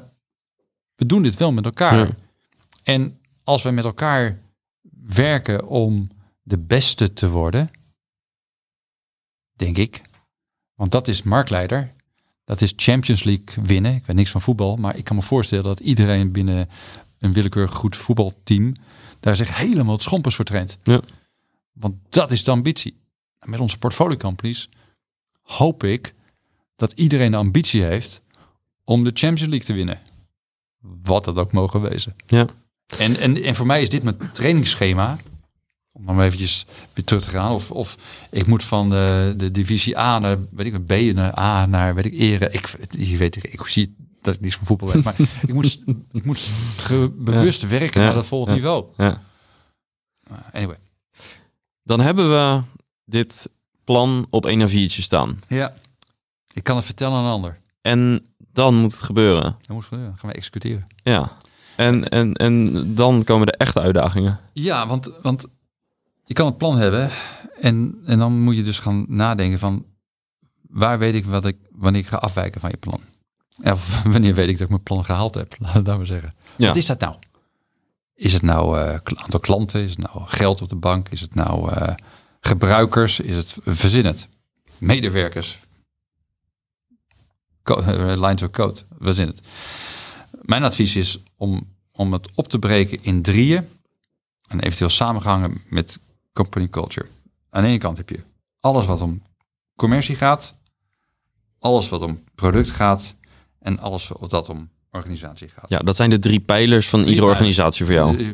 [0.95, 1.97] we doen dit wel met elkaar.
[1.97, 2.15] Ja.
[2.83, 4.41] En als we met elkaar
[5.05, 6.09] werken om
[6.41, 7.69] de beste te worden,
[9.53, 10.01] denk ik,
[10.73, 11.93] want dat is marktleider,
[12.43, 13.95] dat is Champions League winnen.
[13.95, 16.69] Ik weet niks van voetbal, maar ik kan me voorstellen dat iedereen binnen
[17.17, 18.75] een willekeurig goed voetbalteam
[19.19, 20.77] daar zich helemaal het schompers voor traint.
[20.83, 21.01] Ja.
[21.71, 22.99] Want dat is de ambitie.
[23.45, 24.69] Met onze portfolio companies
[25.41, 26.13] hoop ik
[26.75, 28.21] dat iedereen de ambitie heeft
[28.83, 29.99] om de Champions League te winnen.
[31.03, 32.15] Wat dat ook mogen wezen.
[32.27, 32.47] Ja.
[32.97, 35.17] En, en, en voor mij is dit mijn trainingsschema.
[35.93, 37.51] Om dan eventjes weer terug te gaan.
[37.51, 37.97] Of, of
[38.29, 42.05] ik moet van de, de divisie A naar, weet ik, B naar A naar, weet
[42.05, 42.51] ik, ere.
[42.51, 45.03] Ik, je weet, ik, ik zie dat ik niets van voetbal weet.
[45.03, 45.15] Maar
[45.47, 46.49] ik moet, ik moet
[47.17, 48.05] bewust werken Ja.
[48.05, 48.63] naar dat volgende Ja.
[48.63, 48.85] niveau.
[48.97, 49.21] Ja.
[50.53, 50.77] Anyway.
[51.83, 52.61] Dan hebben we
[53.05, 53.49] dit
[53.83, 55.39] plan op één A4'tje staan.
[55.47, 55.73] Ja.
[56.53, 57.59] Ik kan het vertellen aan een ander.
[57.81, 59.43] En dan moet het gebeuren.
[59.61, 60.17] Dat moet gebeuren.
[60.17, 60.87] gaan we executeren.
[61.03, 61.37] Ja.
[61.75, 64.39] En, en, en dan komen de echte uitdagingen.
[64.53, 65.45] Ja, want, want
[66.25, 67.09] je kan het plan hebben
[67.59, 69.85] en, en dan moet je dus gaan nadenken van
[70.69, 72.99] waar weet ik wat ik wanneer ik ga afwijken van je plan.
[73.63, 76.33] Of wanneer weet ik dat ik mijn plan gehaald heb, laten we maar zeggen.
[76.55, 76.67] Ja.
[76.67, 77.15] Wat is dat nou?
[78.15, 79.83] Is het nou kl- aantal klanten?
[79.83, 81.09] Is het nou geld op de bank?
[81.09, 81.93] Is het nou eh,
[82.41, 83.19] gebruikers?
[83.19, 84.27] Is het verzin het?
[84.77, 85.59] Medewerkers?
[87.85, 88.79] Eh, lines of code?
[88.99, 89.41] Verzin het.
[90.41, 93.67] Mijn advies is om, om het op te breken in drieën
[94.47, 95.99] en eventueel samengehangen met
[96.33, 97.07] company culture.
[97.49, 98.19] Aan de ene kant heb je
[98.59, 99.21] alles wat om
[99.75, 100.53] commercie gaat,
[101.59, 103.15] alles wat om product gaat
[103.59, 105.69] en alles wat dat om organisatie gaat.
[105.69, 107.39] Ja, dat zijn de drie pijlers van iedere pijlers.
[107.39, 108.17] organisatie voor jou.
[108.17, 108.29] Eh,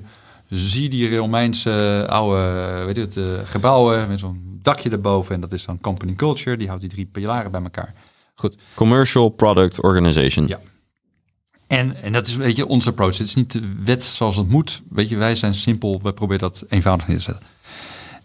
[0.49, 2.41] Zie die Romeinse eh, oude
[2.79, 6.13] eh, weet je het, eh, gebouwen met zo'n dakje erboven en dat is dan company
[6.15, 6.57] culture.
[6.57, 7.93] Die houdt die drie pilaren bij elkaar.
[8.39, 8.57] Goed.
[8.73, 10.47] Commercial Product Organization.
[10.47, 10.59] Ja.
[11.67, 13.17] En, en dat is een beetje onze approach.
[13.17, 14.81] Het is niet de wet zoals het moet.
[14.89, 15.99] Weet je, wij zijn simpel.
[16.01, 17.45] Wij proberen dat eenvoudig neer te zetten.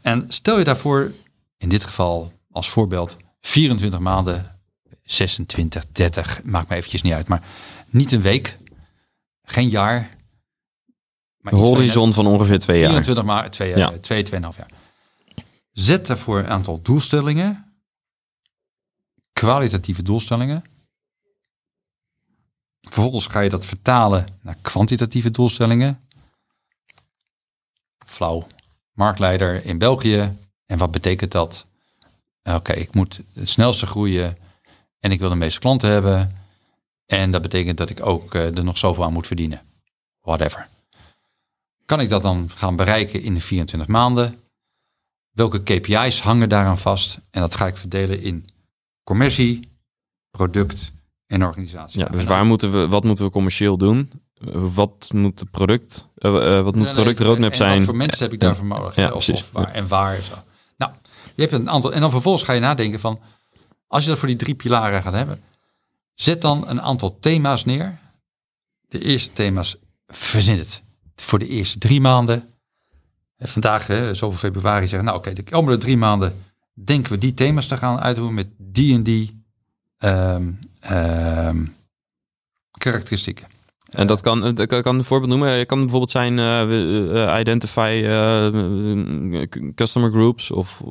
[0.01, 1.13] En stel je daarvoor,
[1.59, 4.61] in dit geval als voorbeeld, 24 maanden,
[5.03, 7.29] 26, 30, maakt me eventjes niet uit.
[7.29, 7.43] Maar
[7.91, 8.59] niet een week,
[9.45, 10.09] geen jaar.
[11.39, 12.89] Maar horizon van ongeveer twee jaar.
[12.89, 13.93] 24 maar twee jaar, Ja.
[14.01, 14.71] twee, tweeënhalf jaar.
[15.73, 17.72] Zet daarvoor een aantal doelstellingen.
[19.33, 20.65] Kwalitatieve doelstellingen.
[22.81, 26.01] Vervolgens ga je dat vertalen naar kwantitatieve doelstellingen.
[28.07, 28.47] Flauw.
[28.93, 30.37] Marktleider in België.
[30.67, 31.67] En wat betekent dat?
[32.43, 34.39] Oké, ik moet het snelste groeien.
[35.01, 36.37] En ik wil de meeste klanten hebben.
[37.07, 39.63] En dat betekent dat ik ook eh, er nog zoveel aan moet verdienen.
[40.21, 40.69] Whatever.
[41.87, 44.41] Kan ik dat dan gaan bereiken in de 24 maanden?
[45.31, 47.19] Welke KPI's hangen daaraan vast?
[47.31, 48.49] En dat ga ik verdelen in
[49.05, 49.61] commercie,
[50.31, 50.93] product
[51.27, 51.99] en organisatie.
[51.99, 54.11] Ja, Nou, dus waar moeten we, wat moeten we commercieel doen?
[54.49, 57.77] Uh, Wat moet de product, uh, uh, wat moet Ja, product nee, roadmap zijn?
[57.77, 58.97] Wat voor mensen heb ik daarvoor nodig?
[58.97, 60.23] Ja, Of- waar, en waar?
[60.23, 60.35] Zo.
[61.35, 63.21] Je hebt een aantal, en dan vervolgens ga je nadenken van,
[63.87, 65.43] als je dat voor die drie pilaren gaat hebben,
[66.15, 67.99] zet dan een aantal thema's neer.
[68.89, 70.83] De eerste thema's, verzin het.
[71.17, 72.49] Voor de eerste drie maanden.
[73.37, 77.35] En vandaag, hè, zoveel februari, zeggen, nou oké, de komende drie maanden denken we die
[77.35, 79.43] thema's te gaan uitvoeren met die en die
[79.99, 81.65] ehm, ehm,
[82.79, 83.47] karakteristieken.
[83.91, 85.49] En dat kan, dat kan een voorbeeld noemen.
[85.59, 89.43] Het kan bijvoorbeeld zijn eh, eh, identify eh,
[89.75, 90.83] customer groups of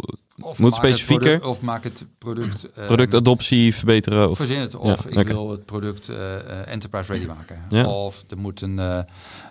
[0.43, 1.25] Of Moet specifieker.
[1.39, 2.71] product- of maak het product...
[2.71, 4.29] ehm, productadoptie verbeteren.
[4.29, 4.75] Of, Verzin het.
[4.75, 7.61] Of Ja, ik wil het product eh, eh, enterprise ready maken.
[7.69, 7.85] Ja.
[7.87, 8.99] Of er moet een eh,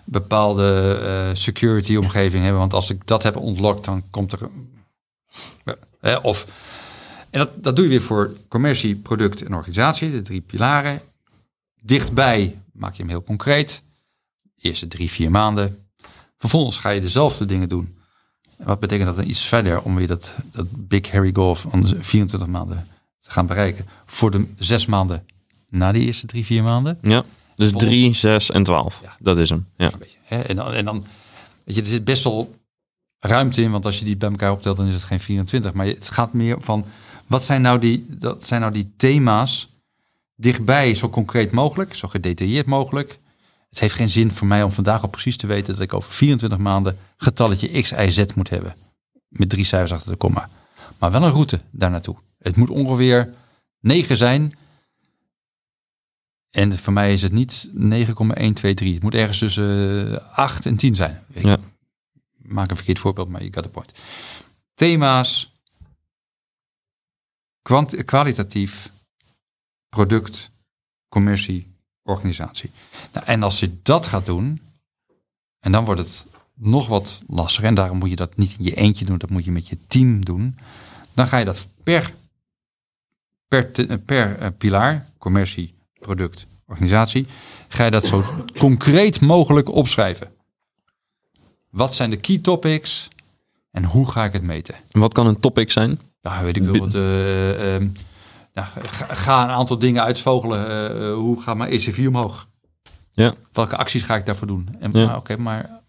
[0.05, 2.59] bepaalde eh, security omgeving hebben.
[2.59, 4.39] Want als ik dat heb ontlokt, dan komt er...
[6.21, 6.45] Of,
[7.29, 10.11] en dat, dat doe je weer voor commercie, product en organisatie.
[10.11, 11.01] De drie pilaren.
[11.81, 13.81] Dichtbij maak je hem heel concreet.
[14.57, 15.85] Eerste drie, vier maanden.
[16.37, 17.95] Vervolgens ga je dezelfde dingen doen.
[18.57, 21.87] En wat betekent dat dan iets verder om weer dat, dat big hairy goal van
[21.99, 22.87] 24 maanden
[23.19, 23.85] te gaan bereiken?
[24.05, 25.25] Voor de zes maanden
[25.69, 26.97] na die eerste drie, vier maanden.
[27.01, 27.23] ja.
[27.55, 28.99] Dus Volgens- 3, 6 en 12.
[29.03, 29.15] Ja.
[29.19, 29.67] Dat is hem.
[29.77, 29.91] Ja.
[29.93, 30.39] Een beetje, hè?
[30.41, 31.05] En, dan, en dan,
[31.63, 32.55] weet je, er zit best wel
[33.23, 35.73] ruimte in, want als je die bij elkaar optelt, dan is het geen 24.
[35.73, 36.85] Maar het gaat meer van,
[37.27, 39.69] wat zijn nou die, dat zijn nou die thema's
[40.35, 43.19] dichtbij, zo concreet mogelijk, zo gedetailleerd mogelijk.
[43.69, 46.11] Het heeft geen zin voor mij om vandaag al precies te weten dat ik over
[46.11, 48.75] 24 maanden getalletje X, Z moet hebben.
[49.27, 50.49] Met drie cijfers achter de komma.
[50.99, 52.15] Maar wel een route daar naartoe.
[52.39, 53.33] Het moet ongeveer
[53.79, 54.53] 9 zijn.
[56.49, 58.93] En voor mij is het niet 9,123.
[58.93, 61.23] Het moet ergens tussen eh, 8 en 10 zijn.
[61.33, 61.57] Ja.
[62.51, 63.93] Maak een verkeerd voorbeeld, maar je got the point.
[64.73, 65.51] Thema's.
[67.61, 68.91] kwant- kwalitatief.
[69.89, 70.49] Product.
[71.09, 71.67] Commercie.
[72.03, 72.71] Organisatie.
[73.13, 74.61] Nou, en als je dat gaat doen.
[75.59, 77.67] En dan wordt het nog wat lastiger.
[77.69, 79.17] En daarom moet je dat niet in je eentje doen.
[79.17, 80.57] Dat moet je met je team doen.
[81.13, 82.13] Dan ga je dat per,
[83.47, 85.09] per, per eh, pilaar.
[85.17, 87.27] Commercie, product, organisatie.
[87.67, 88.23] Ga je dat zo
[88.57, 90.31] concreet mogelijk opschrijven.
[91.71, 93.07] Wat zijn de key topics?
[93.71, 94.75] En hoe ga ik het meten?
[94.91, 95.99] En wat kan een topic zijn?
[96.21, 96.63] Ja, weet ik.
[96.63, 97.87] Wat, eh, ehm,
[98.53, 100.69] nou, ga, ga een aantal dingen uitvogelen.
[100.99, 102.47] Eh, hoe gaat mijn ECV omhoog?
[103.13, 103.33] Ja.
[103.51, 104.69] Welke acties ga ik daarvoor doen?
[104.79, 105.05] En Ja.
[105.05, 105.79] nou, oké, maar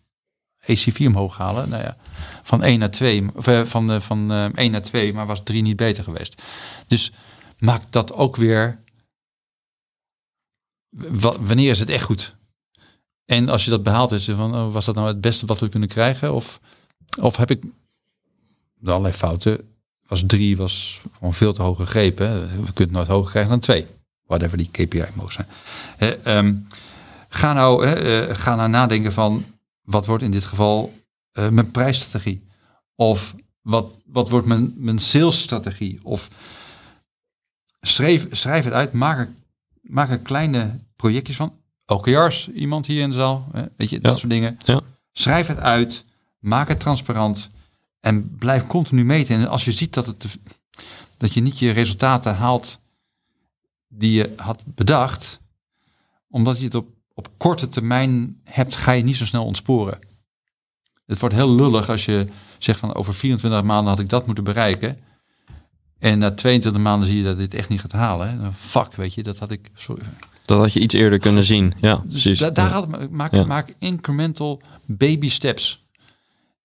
[0.66, 1.68] ECV omhoog halen.
[1.68, 1.96] Nou ja,
[2.42, 3.26] van 1 naar 2.
[3.34, 6.42] Of, eh, van van eh, 1 naar 2, maar was 3 niet beter geweest.
[6.86, 7.12] Dus
[7.58, 8.78] maak dat ook weer.
[10.96, 12.34] Wa- wanneer is het echt goed?
[13.32, 15.58] En als je dat behaalt, is het van, oh, was dat nou het beste wat
[15.58, 16.34] we kunnen krijgen?
[16.34, 16.60] Of,
[17.20, 17.64] of heb ik
[18.84, 19.72] allerlei fouten
[20.06, 22.48] was drie was gewoon veel te hoog gegrepen.
[22.64, 23.86] We kunnen nooit hoger krijgen dan twee.
[24.26, 25.46] Whatever die KPI mogen zijn.
[26.24, 26.54] Ehm,
[27.28, 29.44] ga, nou, eh, ga nou nadenken van
[29.82, 30.94] wat wordt in dit geval
[31.32, 32.42] eh, mijn prijsstrategie?
[32.94, 36.00] Of wat, wat wordt mijn, mijn salesstrategie?
[36.02, 36.28] Of
[37.80, 38.92] schrijf, schrijf het uit.
[38.92, 39.28] Maak er,
[39.80, 41.60] maak er kleine projectjes van.
[41.92, 43.46] OKR's, iemand hier in de zaal.
[43.52, 44.18] Hè, weet je, dat Ja.
[44.18, 44.58] soort dingen.
[44.64, 44.80] Ja.
[45.12, 46.04] Schrijf het uit.
[46.38, 47.50] Maak het transparant.
[48.00, 49.36] En blijf continu meten.
[49.36, 50.38] En als je ziet dat, het,
[51.16, 52.80] dat je niet je resultaten haalt
[53.88, 55.40] die je had bedacht,
[56.28, 59.98] omdat je het op, op korte termijn hebt, ga je niet zo snel ontsporen.
[61.06, 62.26] Het wordt heel lullig als je
[62.58, 64.98] zegt van over 24 maanden had ik dat moeten bereiken.
[65.98, 68.54] En na 22 maanden zie je dat dit echt niet gaat halen.
[68.54, 69.70] Fuck, weet je, dat had ik.
[69.74, 70.02] Sorry.
[70.44, 71.72] Dat had je iets eerder kunnen zien.
[71.80, 72.38] Ja, Dus precies.
[72.38, 73.08] da- daar Ja.
[73.10, 73.44] maak, Ja.
[73.44, 75.86] maak incremental baby steps.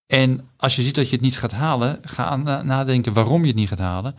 [0.08, 3.48] En als je ziet dat je het niet gaat halen, ga na- nadenken waarom je
[3.48, 4.16] het niet gaat halen.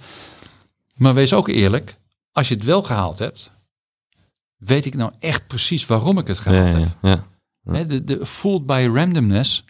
[0.94, 1.97] Maar wees ook eerlijk,
[2.33, 3.51] als je het wel gehaald hebt,
[4.57, 7.25] weet ik nou echt precies waarom ik het gehaald ja,
[7.62, 7.88] heb.
[7.88, 9.64] de, de fooled by randomness,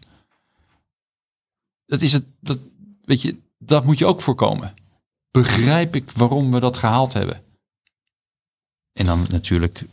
[1.87, 2.59] dat is het, dat,
[3.05, 4.75] weet je, dat moet je ook voorkomen.
[5.31, 7.43] Begrijp ik waarom we dat gehaald hebben?
[8.99, 9.85] En dan natuurlijk,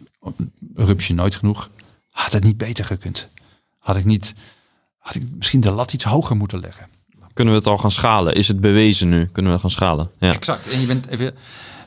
[0.76, 1.70] rupsje nooit genoeg.
[2.10, 3.28] Had het niet beter gekund?
[3.78, 4.34] Had ik niet,
[4.98, 6.88] had ik misschien de lat iets hoger moeten leggen?
[7.34, 8.36] Kunnen we het al gaan schalen?
[8.36, 9.26] Is het bewezen nu?
[9.26, 10.12] Kunnen we gaan schalen?
[10.20, 10.34] Ja.
[10.34, 10.72] Exact.
[10.72, 11.36] En, je bent even,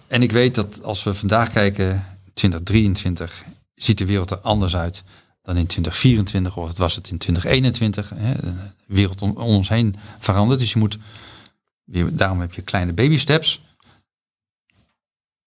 [0.07, 2.05] en ik weet dat als we vandaag kijken,
[2.35, 5.03] 2023, ziet de wereld er anders uit
[5.43, 8.11] dan in 2024 of het was het in 2021.
[8.15, 8.35] Hè.
[8.35, 8.53] De
[8.87, 10.61] wereld om, om ons heen verandert.
[10.61, 10.99] Dus je moet,
[12.11, 13.61] daarom heb je kleine baby steps.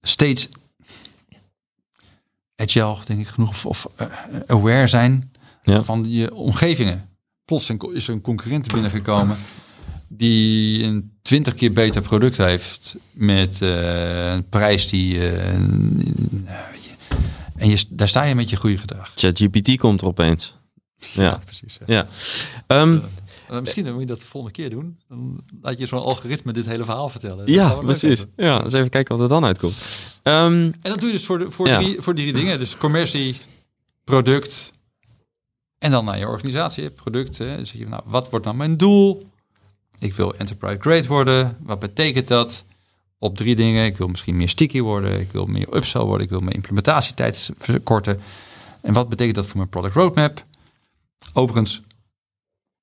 [0.02, 0.50] Steeds
[2.62, 4.08] agile, denk ik genoeg, of, of eh,
[4.48, 5.32] aware zijn
[5.64, 5.84] Ja.
[5.84, 7.10] van je omgevingen.
[7.46, 9.38] Plots is er een concurrent binnengekomen
[10.08, 15.54] die een twintig keer beter product heeft met eh, een prijs die eh,
[17.56, 19.12] en je, daar sta je met je goede gedrag.
[19.16, 20.56] ChatGPT komt er opeens.
[21.14, 21.42] Ja.
[21.46, 21.78] precies.
[21.86, 22.08] ja.
[22.68, 23.00] Ehm,
[23.52, 25.00] Uh, misschien moet je dat de volgende keer doen.
[25.08, 27.52] Dan laat je zo'n algoritme dit hele verhaal vertellen.
[27.52, 28.26] ja, precies.
[28.36, 29.76] Ja, eens even kijken wat er dan uitkomt.
[30.24, 32.60] Um, en dat doe je dus voor, de, voor, drie, voor drie dingen.
[32.60, 33.38] Dus commercie,
[34.04, 34.72] product
[35.82, 37.38] en dan naar je organisatie, product.
[37.38, 37.56] Hè.
[37.56, 39.30] Dan zeg je, nou, wat wordt nou mijn doel?
[40.00, 41.58] Ik wil enterprise grade worden.
[41.60, 42.64] Wat betekent dat?
[43.18, 43.86] Op drie dingen.
[43.86, 45.20] Ik wil misschien meer sticky worden.
[45.20, 46.26] Ik wil meer upsell worden.
[46.26, 48.22] Ik wil mijn implementatietijd verkorten.
[48.82, 50.46] En wat betekent dat voor mijn product roadmap?
[51.34, 51.82] Overigens,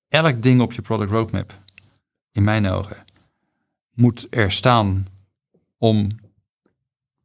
[0.09, 1.59] elk ding op je product roadmap,
[2.33, 3.05] in mijn ogen,
[3.95, 5.07] moet er staan
[5.79, 6.19] om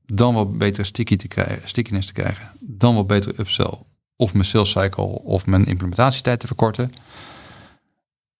[0.06, 3.80] dan wat betere sticky te krijgen, stickiness te krijgen, dan wat betere upsell,
[4.16, 6.94] of mijn sales cycle of mijn implementatietijd te verkorten.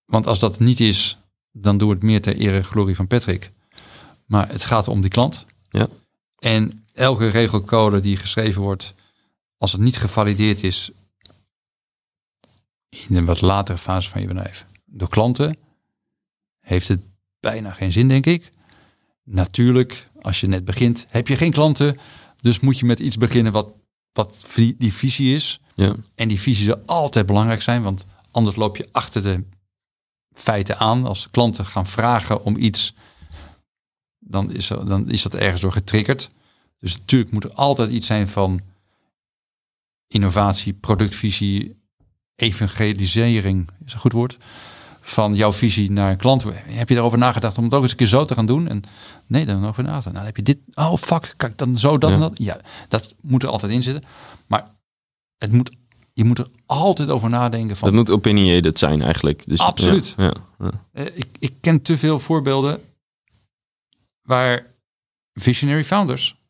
[0.06, 1.18] Want als dat niet is,
[1.52, 3.52] dan doe het meer ter ere glorie van Patrick.
[4.26, 5.46] Maar het gaat om die klant.
[5.70, 5.88] Ja.
[6.40, 8.94] En elke regelcode die geschreven wordt,
[9.58, 10.92] als het niet gevalideerd is
[12.94, 15.58] in een wat latere fase van je bedrijf door klanten,
[16.60, 17.02] heeft het
[17.40, 18.52] bijna geen zin, denk ik.
[19.24, 21.98] Natuurlijk, als je net begint, heb je geen klanten.
[22.42, 23.70] Dus moet je met iets beginnen wat,
[24.12, 25.60] wat die visie is.
[25.76, 25.96] Ja.
[26.16, 29.44] En die visie zal altijd belangrijk zijn, want anders loop je achter de
[30.34, 31.06] feiten aan.
[31.06, 32.94] Als klanten gaan vragen om iets,
[34.20, 36.30] dan is, dan is dat ergens door getriggerd.
[36.78, 38.62] Dus natuurlijk moet er altijd iets zijn van
[40.08, 41.83] innovatie, productvisie,
[42.36, 44.38] evangelisering, is een goed woord,
[45.02, 46.46] van jouw visie naar klant.
[46.54, 48.68] Heb je erover nagedacht om het ook eens een keer zo te gaan doen?
[48.68, 48.84] En
[49.28, 50.04] nee, dan over nagedacht.
[50.04, 50.58] Nou, dan heb je dit.
[50.74, 52.38] Oh fuck, kan ik dan zo dat en dat?
[52.38, 54.04] Ja, dat moet er altijd in zitten.
[54.48, 54.68] Maar
[55.38, 55.72] het moet,
[56.14, 57.78] je moet er altijd over nadenken.
[57.78, 59.44] Van, dat moet opinionated zijn eigenlijk.
[59.46, 60.14] Dus, Absoluut.
[60.18, 62.82] Ja, ja, eh, ik, ik ken te veel voorbeelden
[64.22, 64.66] waar
[65.34, 66.42] visionary founders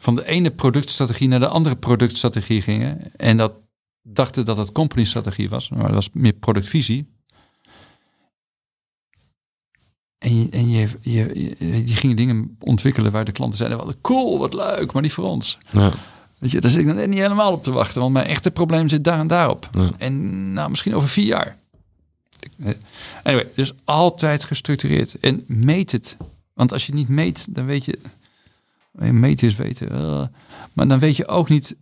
[0.00, 3.12] van de ene productstrategie naar de andere productstrategie gingen.
[3.16, 3.52] En dat
[4.02, 7.08] dachten dat het company strategie was, maar dat was meer productvisie.
[10.18, 14.38] En, je, en je, je, die gingen dingen ontwikkelen waar de klanten zeiden, wat cool,
[14.38, 15.58] wat leuk, maar niet voor ons.
[15.70, 15.92] Ja.
[16.38, 18.88] Weet je, daar zit ik dan niet helemaal op te wachten, want mijn echte probleem
[18.88, 19.70] zit daar en daarop.
[19.72, 19.92] Ja.
[19.98, 21.58] En nou, misschien over vier jaar.
[23.22, 25.14] Anyway, dus altijd gestructureerd.
[25.14, 26.16] En meet het.
[26.54, 27.98] Want als je niet meet, dan weet je...
[28.92, 29.92] Meten is weten.
[29.92, 30.26] Uh,
[30.72, 31.76] maar dan weet je ook niet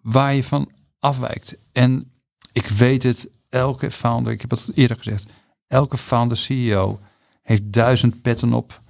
[0.00, 0.70] waar je van
[1.00, 1.56] afwijkt.
[1.72, 2.10] En
[2.52, 5.26] ik weet het, elke founder, ik heb het eerder gezegd,
[5.66, 7.00] elke founder CEO
[7.42, 8.80] heeft duizend petten op.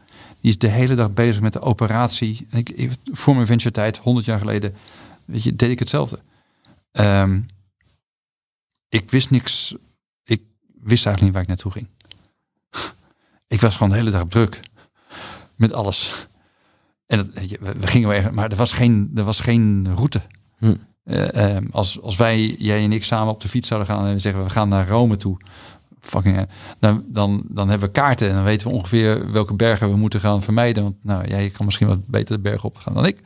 [0.41, 2.47] Die is de hele dag bezig met de operatie.
[2.51, 4.75] Ik, voor mijn venture tijd, 100 jaar geleden,
[5.25, 6.19] weet je, deed ik hetzelfde.
[6.93, 7.47] Um,
[8.89, 9.75] ik wist niks.
[10.25, 10.43] Ik
[10.83, 11.87] wist eigenlijk niet waar ik naartoe ging.
[13.55, 14.61] ik was gewoon de hele dag druk
[15.55, 16.27] met alles.
[17.07, 17.29] En dat,
[17.61, 20.23] we gingen weer, maar er was geen, er was geen route.
[20.59, 20.77] Hm.
[21.05, 24.45] Uh, als, als wij, jij en ik samen op de fiets zouden gaan en zeggen
[24.45, 25.37] we gaan naar Rome toe,
[26.01, 26.47] fucking,
[26.79, 30.21] dan, dan, dan hebben we kaarten en dan weten we ongeveer welke bergen we moeten
[30.21, 30.83] gaan vermijden.
[30.83, 33.23] Want nou, jij kan misschien wat beter de berg op gaan dan ik.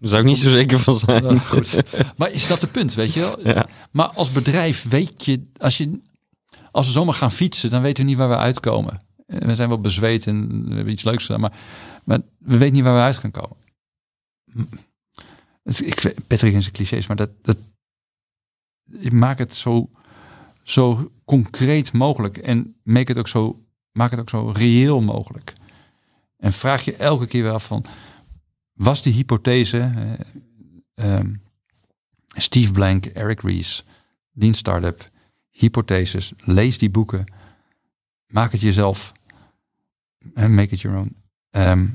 [0.00, 1.22] Daar zou ik niet zo zeker van zijn.
[1.22, 1.76] Nou, goed.
[2.16, 3.48] Maar is dat de punt, weet je wel?
[3.48, 3.66] Ja.
[3.90, 6.00] Maar als bedrijf weet je, als, je,
[6.70, 9.02] als we zomaar gaan fietsen, dan weten we niet waar we uitkomen.
[9.26, 11.52] We zijn wel bezweet en we hebben iets leuks gedaan, maar,
[12.04, 13.56] maar we weten niet waar we uit gaan komen.
[15.64, 17.56] Ik, Patrick in zijn clichés, maar dat, dat
[18.98, 19.90] ik maak het zo,
[20.62, 25.52] zo concreet mogelijk en make het ook zo, maak het ook zo reëel mogelijk.
[26.36, 27.84] En vraag je elke keer wel van,
[28.72, 29.92] was die hypothese,
[30.94, 31.42] uh, um,
[32.28, 33.84] Steve Blank, Eric Ries,
[34.32, 35.10] Lean Startup,
[35.50, 37.24] hypotheses, lees die boeken,
[38.26, 39.12] maak het jezelf,
[40.34, 41.16] en make it your own.
[41.50, 41.92] Um,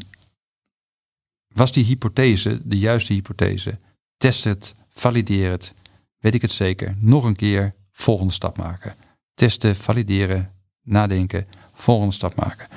[1.54, 3.78] was die hypothese de juiste hypothese?
[4.18, 5.74] Test het, valideer het.
[6.20, 6.96] Weet ik het zeker?
[7.00, 8.96] Nog een keer, volgende stap maken.
[9.34, 12.68] Testen, valideren, nadenken, volgende stap maken.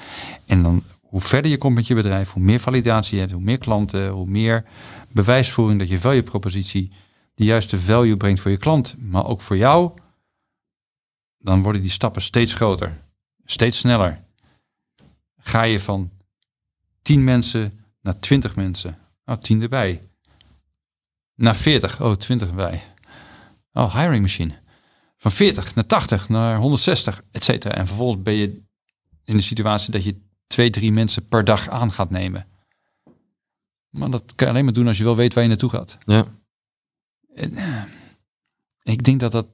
[0.47, 3.43] En dan, hoe verder je komt met je bedrijf, hoe meer validatie je hebt, hoe
[3.43, 4.65] meer klanten, hoe meer
[5.09, 6.91] bewijsvoering dat je value propositie
[7.35, 9.93] de juiste value brengt voor je klant, maar ook voor jou,
[11.39, 13.03] dan worden die stappen steeds groter,
[13.45, 14.21] steeds sneller.
[15.39, 16.11] Ga je van
[17.03, 18.99] 10 mensen naar 20 mensen.
[19.25, 20.01] Oh, 10 erbij.
[21.35, 22.01] Naar 40.
[22.01, 22.83] Oh, 20 erbij.
[23.73, 24.61] Oh, hiring machine.
[25.17, 27.75] Van 40 naar 80 naar 160, et cetera.
[27.75, 28.63] En vervolgens ben je
[29.25, 32.47] in de situatie dat je twee, drie mensen per dag aan gaat nemen.
[33.91, 35.99] Maar dat kan je alleen maar doen als je wel weet waar je naartoe gaat.
[36.05, 36.27] Ja.
[37.35, 37.83] En, uh,
[38.83, 39.47] ik denk dat dat,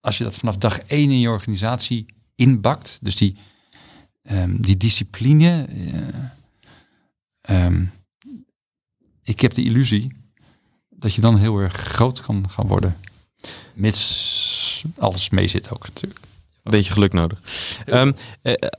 [0.00, 3.36] als je dat vanaf dag één in je organisatie inbakt, dus die,
[4.22, 6.08] um, die discipline, uh,
[7.50, 7.92] um,
[9.22, 10.12] ik heb de illusie
[10.90, 12.96] dat je dan heel erg groot kan gaan worden.
[13.74, 16.20] Mits alles mee zit ook natuurlijk.
[16.62, 17.40] Een beetje geluk nodig.
[17.86, 18.14] Um,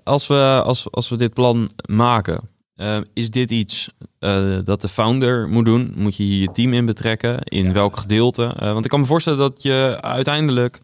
[0.04, 3.90] als, we, als, als we dit plan maken, uh, is dit iets
[4.20, 5.94] uh, dat de founder moet doen?
[5.96, 7.42] Moet je je team in betrekken?
[7.44, 8.44] In welk gedeelte?
[8.44, 10.80] Uh, want ik kan me voorstellen dat je uiteindelijk,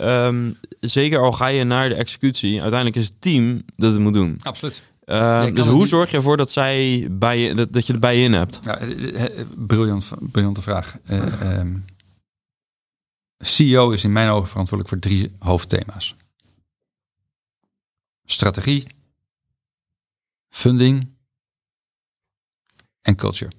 [0.00, 4.14] um, zeker al ga je naar de executie, uiteindelijk is het team dat het moet
[4.14, 4.38] doen.
[4.42, 4.82] Absoluut.
[5.54, 5.88] Dus hoe niet...
[5.88, 8.60] zorg je ervoor dat, zij bij je, dat, dat je erbij in hebt?
[8.62, 8.78] Ja,
[9.56, 10.98] briljant, briljante vraag.
[11.10, 11.84] Um,
[13.38, 16.16] CEO is in mijn ogen verantwoordelijk voor drie hoofdthema's.
[18.24, 18.86] Strategie,
[20.48, 21.08] funding
[23.02, 23.52] en culture.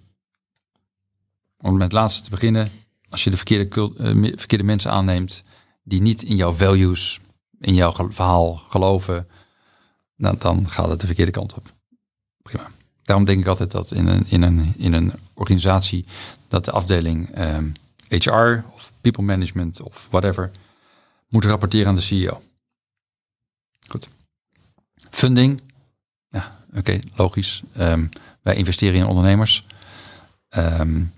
[1.57, 2.71] Om met het laatste te beginnen,
[3.09, 5.43] als je de verkeerde, uh, verkeerde mensen aanneemt
[5.83, 7.19] die niet in jouw values,
[7.59, 9.27] in jouw verhaal geloven,
[10.23, 11.73] dan, dan gaat het de verkeerde kant op.
[12.41, 12.71] Prima.
[13.03, 16.05] Daarom denk ik altijd dat in een, in een, in een organisatie
[16.47, 17.73] dat de afdeling um,
[18.09, 20.51] ehm, HR of people management of whatever
[21.27, 22.41] moet rapporteren aan de CEO.
[23.87, 24.07] Goed.
[25.09, 25.61] Funding.
[26.29, 27.63] Ja, oké, logisch.
[27.77, 28.09] Um,
[28.41, 29.65] wij investeren in ondernemers.
[30.49, 31.13] Um,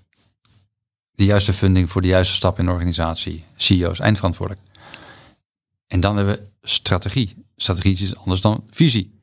[1.11, 3.43] de juiste funding voor de juiste stap in de organisatie.
[3.55, 4.65] CEO's, eindverantwoordelijk.
[5.87, 7.33] En dan hebben we strategie.
[7.55, 9.19] Strategie is anders dan visie.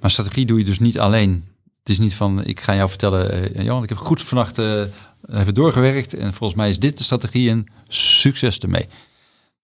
[0.00, 1.48] Maar strategie doe je dus niet alleen.
[1.78, 4.82] Het is niet van, ik ga jou vertellen, uh, Johan, ik heb goed vannacht uh,
[5.28, 8.88] even doorgewerkt en volgens mij is dit de strategie en succes ermee.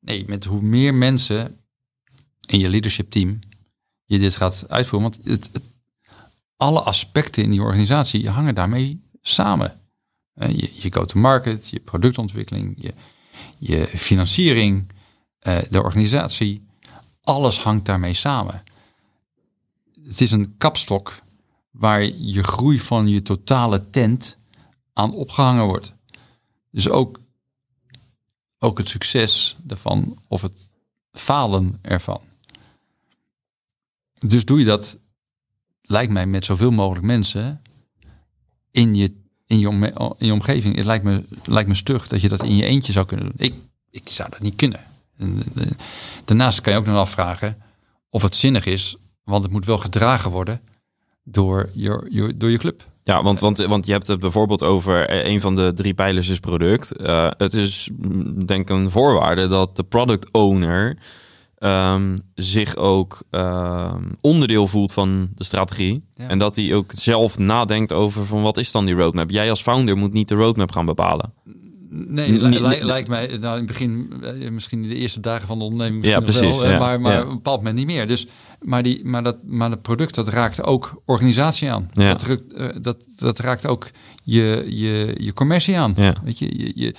[0.00, 1.60] Nee, met hoe meer mensen
[2.46, 3.38] in je leadership team
[4.04, 5.50] je dit gaat uitvoeren, want het,
[6.56, 9.80] alle aspecten in die organisatie hangen daarmee samen.
[10.34, 12.94] Eh, je, je go-to-market, je productontwikkeling, je,
[13.58, 14.95] je financiering, eh,
[15.70, 16.66] de organisatie.
[17.22, 18.62] Alles hangt daarmee samen.
[20.04, 21.22] Het is een kapstok
[21.70, 24.36] waar je groei van je totale tent
[24.92, 25.92] aan opgehangen wordt.
[26.70, 27.20] Dus ook,
[28.58, 30.70] ook het succes ervan of het
[31.12, 32.20] falen ervan.
[34.18, 34.98] Dus doe je dat
[35.82, 37.62] lijkt mij met zoveel mogelijk mensen
[38.70, 39.12] in je,
[39.46, 39.68] in je,
[40.18, 40.76] in je omgeving.
[40.76, 43.46] Het lijkt me, lijkt me stug dat je dat in je eentje zou kunnen doen.
[43.46, 43.54] Ik,
[43.90, 44.80] ik zou dat niet kunnen.
[46.24, 47.56] Daarnaast kan je ook nog afvragen
[48.10, 50.60] of het zinnig is, want het moet wel gedragen worden
[51.24, 52.84] door je, door je club.
[53.02, 56.28] Ja, want, want, want je hebt het bijvoorbeeld over eh, een van de drie pijlers
[56.28, 57.00] is product.
[57.00, 60.96] Uh, het is mm, denk ik een voorwaarde dat de product owner
[61.58, 66.04] um, zich ook um, onderdeel voelt van de strategie.
[66.16, 69.30] En dat hij ook zelf nadenkt over van wat is dan die roadmap.
[69.30, 71.32] Jij als founder moet niet de roadmap gaan bepalen.
[72.08, 76.06] Nee, lijkt mij, nou in het begin, eh, misschien de eerste dagen van de onderneming
[76.06, 78.06] ja, precies, wel, maar, maar op een bepaald moment niet meer.
[78.06, 78.26] Dus,
[78.60, 81.90] maar, die, maar, dat, maar het product, dat raakt ook organisatie aan.
[81.92, 82.14] Ja.
[82.14, 83.90] Dat, uh, dat, dat raakt ook
[84.22, 85.92] je, je, je commercie aan.
[85.96, 86.14] Ja.
[86.24, 86.94] Weet je, je, je,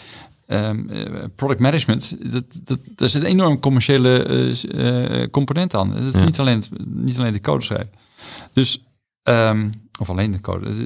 [0.50, 0.90] Um,
[1.36, 4.26] product management, dat, dat, daar zit een enorm commerciële
[4.74, 5.92] uh, component aan.
[5.96, 7.92] Het is niet, alleen, niet alleen de code schrijven.
[8.54, 8.84] Dus,
[9.24, 10.70] um, of alleen de code.
[10.70, 10.78] Is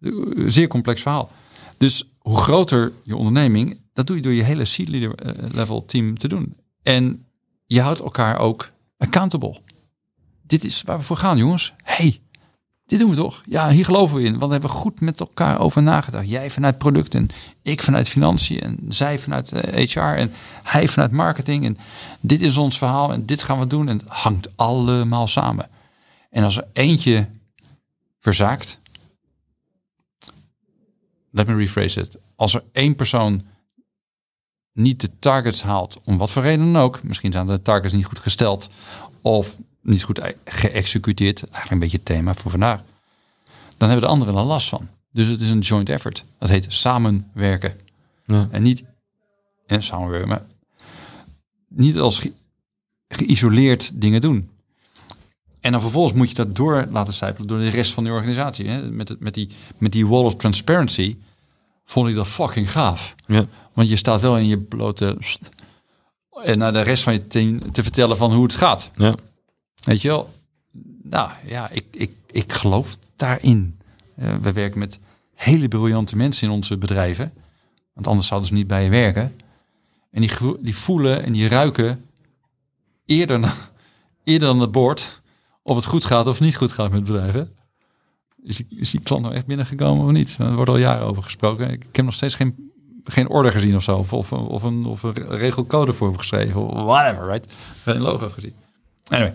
[0.00, 1.30] een zeer complex verhaal.
[1.78, 6.56] Dus hoe groter je onderneming, dat doe je door je hele C-level team te doen.
[6.82, 7.24] En
[7.66, 9.60] je houdt elkaar ook accountable.
[10.42, 11.72] Dit is waar we voor gaan, jongens.
[11.82, 12.20] Hey,
[12.90, 13.42] dit doen we toch?
[13.46, 14.30] Ja, hier geloven we in.
[14.30, 16.28] Want we hebben goed met elkaar over nagedacht.
[16.28, 17.28] Jij vanuit producten,
[17.62, 21.64] ik vanuit financiën en zij vanuit HR eh, en hij vanuit marketing.
[21.64, 21.78] En
[22.20, 23.88] dit is ons verhaal en dit gaan we doen.
[23.88, 25.68] En het hangt allemaal samen.
[26.30, 27.28] En als er eentje
[28.20, 28.78] verzaakt,
[31.30, 32.18] let me rephrase it.
[32.36, 33.42] Als er één persoon
[34.72, 38.04] niet de targets haalt, om wat voor reden dan ook, misschien zijn de targets niet
[38.04, 38.70] goed gesteld
[39.20, 41.40] of niet goed geëxecuteerd.
[41.40, 42.82] Eigenlijk een beetje het thema voor vandaag.
[43.76, 44.88] Dan hebben de anderen er last van.
[45.12, 46.24] Dus het is een joint effort.
[46.38, 47.74] Dat heet samenwerken.
[48.26, 48.48] Ja.
[48.50, 48.84] En niet
[49.66, 50.42] en samenwerken, maar
[51.68, 52.28] niet als
[53.08, 54.50] geïsoleerd dingen doen.
[55.60, 58.68] En dan vervolgens moet je dat door laten sijpelen door de rest van de organisatie.
[58.68, 58.90] Hè?
[58.90, 59.48] Met, het, met, die,
[59.78, 61.16] met die wall of transparency
[61.84, 63.14] vond ik dat fucking gaaf.
[63.26, 63.46] Ja.
[63.72, 65.18] Want je staat wel in je blote...
[66.44, 68.90] En naar de rest van je team te vertellen van hoe het gaat.
[68.96, 69.14] Ja.
[69.84, 70.34] Weet je wel?
[71.02, 73.78] Nou ja, ik, ik, ik geloof daarin.
[74.18, 74.98] Uh, we werken met
[75.34, 77.32] hele briljante mensen in onze bedrijven.
[77.92, 79.36] Want anders zouden ze niet bij je werken.
[80.10, 80.30] En die,
[80.60, 82.04] die voelen en die ruiken
[83.06, 83.40] eerder,
[84.24, 85.19] eerder dan het bord
[85.70, 87.56] of het goed gaat of niet goed gaat met bedrijven.
[88.42, 90.36] Is die, is die klant nou echt binnengekomen of niet?
[90.38, 91.70] Er wordt al jaren over gesproken.
[91.70, 92.72] Ik heb nog steeds geen,
[93.04, 93.96] geen orde gezien of zo.
[93.96, 96.84] Of, of, of, een, of een regelcode voor hem geschreven.
[96.84, 97.52] Whatever, right?
[97.82, 98.54] Geen logo gezien.
[99.08, 99.34] Anyway.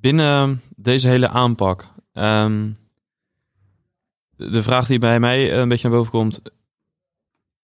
[0.00, 2.76] Binnen deze hele aanpak, um,
[4.36, 6.42] de vraag die bij mij een beetje naar boven komt,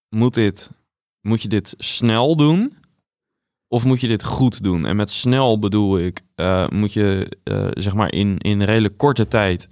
[0.09, 0.71] moet, dit,
[1.21, 2.77] moet je dit snel doen?
[3.75, 4.87] Of moet je dit goed doen?
[4.87, 9.29] En met snel bedoel ik, uh, moet je uh, zeg maar in, in redelijk korte
[9.29, 9.69] tijd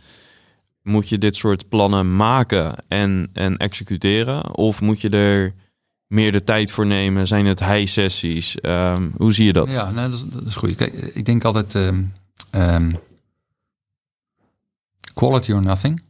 [0.82, 4.56] moet je dit soort plannen maken en, en executeren?
[4.56, 5.54] Of moet je er
[6.06, 7.26] meer de tijd voor nemen?
[7.26, 8.56] Zijn het high-sessies?
[8.62, 9.70] Um, hoe zie je dat?
[9.70, 10.74] Ja, nou, dat, is, goed.
[10.74, 12.12] Kijk, ik denk altijd um,
[12.52, 12.98] um,
[15.14, 16.02] quality or nothing.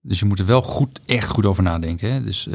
[0.00, 2.12] Dus je moet er wel goed, echt goed over nadenken.
[2.12, 2.22] Hè?
[2.22, 2.48] Dus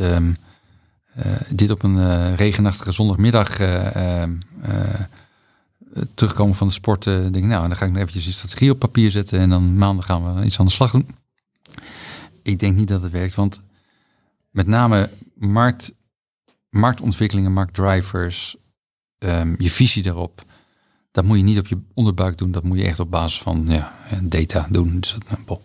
[1.49, 4.23] dit op een uh, regenachtige zondagmiddag uh,
[6.13, 7.03] terugkomen van de sport.
[7.03, 10.05] denk nou, dan ga ik nog eventjes een strategie op papier zetten en dan maandag
[10.05, 11.07] gaan we iets aan de slag doen.
[12.41, 13.61] Ik denk niet dat het werkt, want
[14.49, 15.93] met name markt,
[16.69, 18.55] marktontwikkelingen, marktdrivers,
[19.19, 20.43] um, je visie daarop,
[21.15, 22.51] dat moet je niet op je onderbuik doen.
[22.51, 24.99] Dat moet je echt op basis van ja, data doen.
[24.99, 25.59] Dus dat,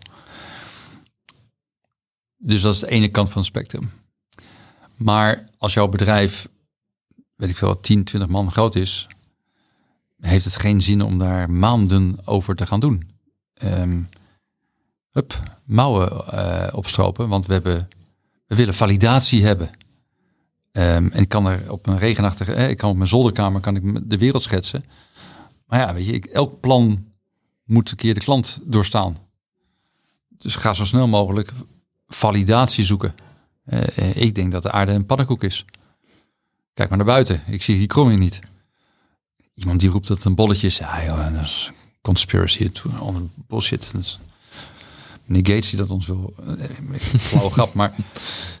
[2.37, 3.89] dus dat is de ene kant van het spectrum.
[5.01, 6.47] Maar als jouw bedrijf,
[7.35, 9.07] weet ik veel, 10, 20 man groot is,
[10.19, 13.09] heeft het geen zin om daar maanden over te gaan doen.
[13.63, 14.09] Um,
[15.11, 17.89] hup, mouwen uh, opstropen, want we, hebben,
[18.47, 19.67] we willen validatie hebben.
[20.71, 23.75] Um, en ik kan er op een regenachtige, eh, ik kan op mijn zolderkamer kan
[23.75, 24.85] ik de wereld schetsen.
[25.65, 27.05] Maar ja, weet je, elk plan
[27.63, 29.17] moet een keer de klant doorstaan.
[30.27, 31.51] Dus ga zo snel mogelijk
[32.07, 33.15] validatie zoeken.
[33.73, 35.65] Uh, ik denk dat de aarde een pannenkoek is.
[36.73, 37.43] Kijk maar naar buiten.
[37.47, 38.39] Ik zie die kromming niet.
[39.53, 40.77] Iemand die roept dat het een bolletje is.
[40.77, 42.71] Ja, joh, dat is conspiracy.
[43.47, 43.89] Bullshit.
[43.91, 44.19] Dat is
[45.27, 46.33] Gates die dat ons wil.
[46.59, 47.95] Eh, flauwe grap, maar,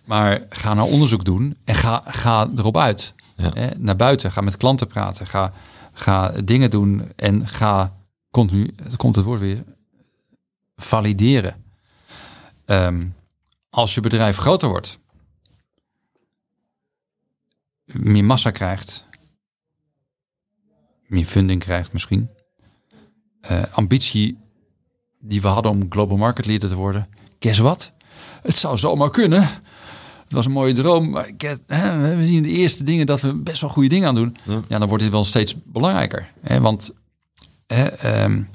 [0.05, 3.13] maar ga naar onderzoek doen en ga, ga erop uit.
[3.35, 3.53] Ja.
[3.53, 4.31] Eh, naar buiten.
[4.31, 5.27] Ga met klanten praten.
[5.27, 5.53] Ga,
[5.93, 7.93] ga dingen doen en ga
[8.31, 9.63] continu, het komt het woord weer,
[10.75, 11.63] valideren.
[12.65, 13.15] Um,
[13.69, 14.99] als je bedrijf groter wordt,
[17.85, 19.05] meer massa krijgt,
[21.07, 22.29] meer funding krijgt misschien,
[23.51, 24.37] uh, ambitie
[25.19, 27.09] die we hadden om global market leader te worden,
[27.39, 27.93] guess wat?
[28.41, 29.41] Het zou zomaar kunnen.
[30.23, 31.09] Het was een mooie droom.
[31.09, 34.15] Maar get, hè, we zien de eerste dingen dat we best wel goede dingen aan
[34.15, 34.35] doen.
[34.43, 36.31] Ja, ja dan wordt dit wel steeds belangrijker.
[36.41, 36.93] Hè, want
[37.67, 38.49] hè, um,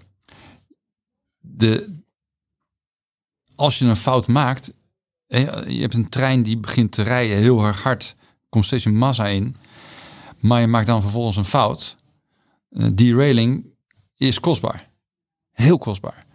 [1.39, 2.01] de,
[3.55, 4.73] als je een fout maakt,
[5.27, 8.17] je hebt een trein die begint te rijden heel erg hard,
[8.57, 9.57] komt steeds een massa in,
[10.39, 11.97] maar je maakt dan vervolgens een fout.
[12.71, 13.67] Uh, derailing
[14.17, 14.89] is kostbaar,
[15.53, 16.27] heel kostbaar.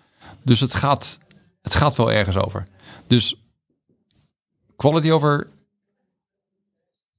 [0.44, 1.20] Dus het gaat,
[1.62, 2.68] het gaat wel ergens over.
[3.08, 3.36] Dus
[4.76, 5.48] quality over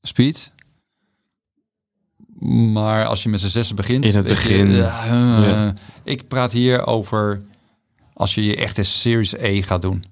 [0.02, 0.52] speed.
[2.72, 4.04] Maar als je met z'n zessen begint.
[4.04, 4.70] In het begin.
[4.70, 4.86] Je, uh,
[5.46, 5.74] ja.
[6.04, 7.42] Ik praat hier over
[8.14, 10.04] als je je echte Series E gaat doen.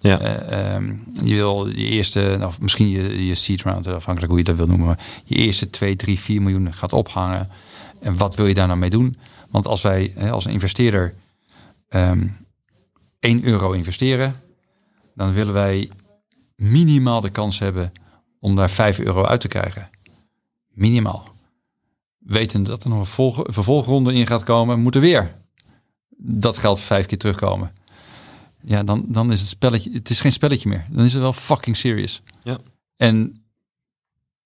[0.00, 0.50] Ja.
[0.50, 4.48] Uh, um, je wil je eerste, of misschien je, je seed round, afhankelijk hoe je
[4.48, 7.48] dat wil noemen, maar je eerste 2, 3, 4 miljoen gaat ophangen.
[8.00, 9.16] En wat wil je daar nou mee doen?
[9.50, 11.14] Want als wij als investeerder
[11.90, 12.36] um,
[13.20, 14.40] 1 euro investeren,
[15.14, 15.90] dan willen wij
[16.56, 17.92] minimaal de kans hebben
[18.40, 19.90] om daar 5 euro uit te krijgen.
[20.68, 21.28] Minimaal.
[22.18, 25.36] Weten dat er nog een, volg, vervolgronde in gaat komen, moeten weer
[26.16, 27.72] dat geld vijf keer terugkomen.
[28.64, 30.86] Ja, dan, dan is het spelletje, het is geen spelletje meer.
[30.90, 32.22] Dan is het wel fucking serious.
[32.42, 32.58] Ja.
[32.96, 33.42] En,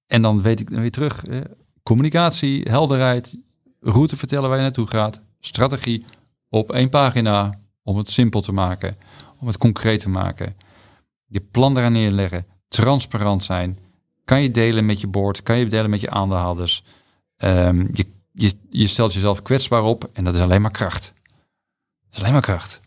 [0.06, 1.24] en dan weet ik dan weer terug.
[1.24, 1.40] Eh,
[1.82, 3.36] communicatie, helderheid,
[3.80, 6.04] route vertellen waar je naartoe gaat, strategie
[6.48, 8.96] op één pagina om het simpel te maken,
[9.38, 10.56] om het concreet te maken.
[11.26, 13.78] Je plan eraan neerleggen, transparant zijn.
[14.24, 16.84] Kan je delen met je board, kan je delen met je aandeelhouders.
[17.36, 21.12] Um, je, je, je stelt jezelf kwetsbaar op en dat is alleen maar kracht.
[22.04, 22.80] Dat is alleen maar kracht.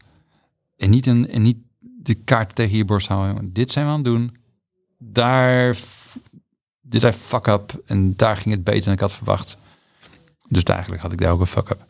[0.77, 3.53] En niet, een, en niet de kaart tegen je borst houden.
[3.53, 4.35] Dit zijn we aan het doen.
[4.97, 5.77] Daar,
[6.81, 7.81] dit I fuck up.
[7.85, 9.57] En daar ging het beter dan ik had verwacht.
[10.47, 11.85] Dus eigenlijk had ik daar ook een fuck up.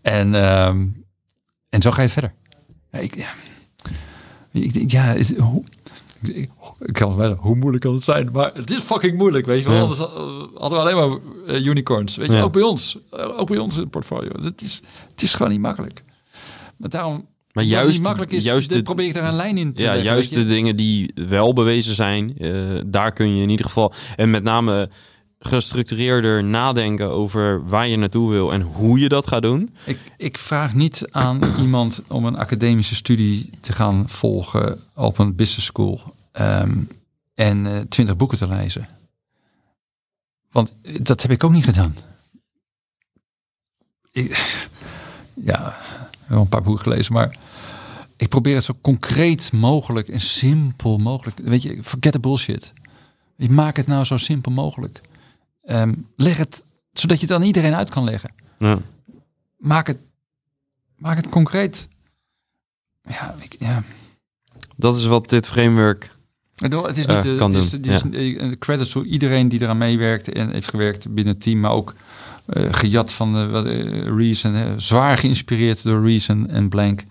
[0.00, 1.04] En, um,
[1.68, 2.34] en zo ga je verder.
[2.90, 3.30] Ja, ik, ja,
[4.50, 5.64] ik, ja is, hoe,
[6.22, 8.28] ik, ik kan wel, hoe moeilijk kan het zijn?
[8.32, 9.74] Maar het is fucking moeilijk, weet je wel.
[9.74, 9.82] Ja.
[9.82, 12.16] Anders hadden we alleen maar uh, unicorns.
[12.16, 12.42] Weet je, ja.
[12.42, 12.98] ook bij ons.
[13.10, 14.30] Ook bij ons in het portfolio.
[14.40, 16.04] Het is, het is gewoon niet makkelijk.
[16.76, 19.82] Maar daarom maar juist, makkelijk is, juist de, probeer ik daar een lijn in te
[19.82, 23.66] Ja, leggen, juist de dingen die wel bewezen zijn, uh, daar kun je in ieder
[23.66, 23.92] geval...
[24.16, 24.90] En met name
[25.38, 29.74] gestructureerder nadenken over waar je naartoe wil en hoe je dat gaat doen.
[29.84, 35.34] Ik, ik vraag niet aan iemand om een academische studie te gaan volgen op een
[35.34, 36.00] business school
[36.40, 36.88] um,
[37.34, 38.88] en uh, twintig boeken te lezen.
[40.50, 41.96] Want dat heb ik ook niet gedaan.
[44.12, 44.58] Ik,
[45.50, 45.76] ja,
[46.26, 47.36] wel een paar boeken gelezen, maar
[48.16, 51.38] ik probeer het zo concreet mogelijk en simpel mogelijk.
[51.38, 52.72] Weet je, forget the bullshit.
[53.36, 55.00] Je maak het nou zo simpel mogelijk.
[55.64, 58.32] Um, leg, het, zodat je het aan iedereen uit kan leggen.
[58.58, 58.78] Ja.
[59.56, 59.98] Maak het,
[60.96, 61.88] maak het concreet.
[63.02, 63.82] Ja, ik, ja.
[64.76, 66.14] Dat is wat dit framework...
[66.54, 69.48] Het is Eh, niet de, kan het is, doen, het is eh, credits voor iedereen
[69.48, 71.94] die eraan meewerkt en heeft gewerkt binnen het team, maar ook
[72.46, 77.04] eh, gejat van de, wat, eh, Reason, eh, zwaar geïnspireerd door Reason en Blank.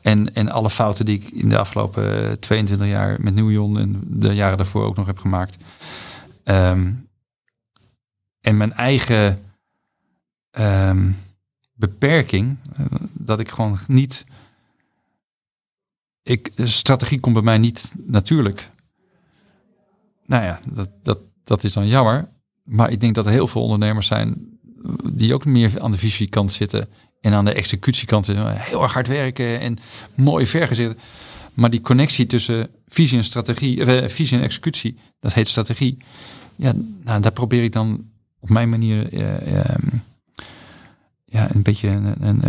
[0.00, 4.00] En, en alle fouten die ik in de afgelopen eh, 22 jaar met Nieuwjon en
[4.06, 5.56] de jaren daarvoor ook nog heb gemaakt.
[6.44, 6.92] Ehm,
[8.40, 9.38] en mijn eigen
[10.50, 11.10] ehm,
[11.72, 14.24] beperking, eh, dat ik gewoon niet.
[16.22, 18.70] Ik, strategie komt bij mij niet natuurlijk.
[20.26, 22.28] Nou ja, dat, dat, dat is dan jammer.
[22.62, 24.58] Maar ik denk dat er heel veel ondernemers zijn
[25.12, 26.88] die ook meer aan de visiekant zitten
[27.20, 28.56] en aan de executiekant zitten.
[28.56, 29.78] Heel erg hard werken en
[30.14, 30.98] mooi vergezitten.
[31.54, 35.98] Maar die connectie tussen visie en strategie, eh, visie en executie, dat heet strategie.
[36.56, 36.72] Ja,
[37.04, 38.04] nou, daar probeer ik dan
[38.40, 39.86] op mijn manier eh, ehm,
[41.24, 42.48] ja, een beetje een, een,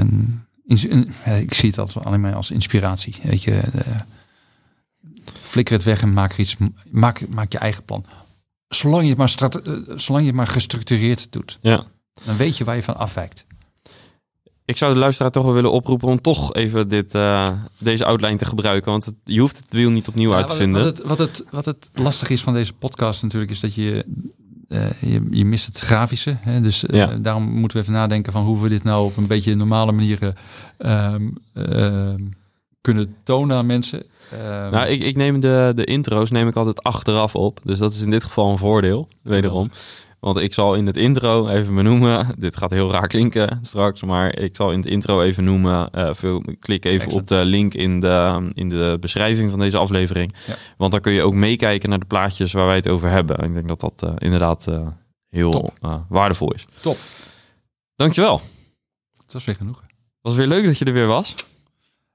[0.63, 3.15] een, ik zie het altijd alleen maar als inspiratie.
[3.23, 3.99] Weet je, eh,
[5.23, 6.55] flikker het weg en maak iets,
[6.91, 8.05] maak, maak je eigen plan.
[8.67, 9.29] Zolang je het maar,
[9.99, 11.85] zolang je het maar gestructureerd doet, Ja.
[12.25, 13.45] Dan weet je waar je van afwijkt.
[14.65, 18.37] Ik zou de luisteraar toch wel willen oproepen om toch even dit, eh, deze outline
[18.37, 18.91] te gebruiken.
[18.91, 20.83] Want het- je hoeft het wiel niet opnieuw Ja, uit te vinden.
[20.83, 24.05] Wat het, wat, het, wat het lastig is van deze podcast natuurlijk, is dat je,
[24.67, 26.37] eh, je, je mist het grafische.
[26.39, 26.61] Hè?
[26.61, 27.05] Dus eh, Ja.
[27.15, 30.19] daarom moeten we even nadenken van hoe we dit nou op een beetje normale manier
[30.77, 32.19] eh, ehm, ehm,
[32.81, 34.03] kunnen tonen aan mensen.
[34.31, 37.59] Ehm, Nou, ik, ik neem de, de intro's neem ik altijd achteraf op.
[37.63, 39.71] Dus dat is in dit geval een voordeel, wederom.
[40.21, 42.27] Want ik zal in het intro even benoemen.
[42.39, 45.91] Dit gaat heel raar klinken straks, maar ik zal in het intro even noemen.
[45.91, 46.11] eh,
[46.59, 47.21] klik even Excellent.
[47.21, 50.33] op de link in de, in de beschrijving van deze aflevering.
[50.47, 50.55] Ja.
[50.77, 53.39] Want dan kun je ook meekijken naar de plaatjes waar wij het over hebben.
[53.43, 54.87] Ik denk dat dat eh, inderdaad eh,
[55.29, 55.73] heel
[56.09, 56.65] waardevol is.
[56.81, 56.97] Top.
[57.95, 58.41] Dankjewel.
[59.25, 59.83] Dat was weer genoeg.
[60.21, 61.35] Was weer leuk dat je er weer was.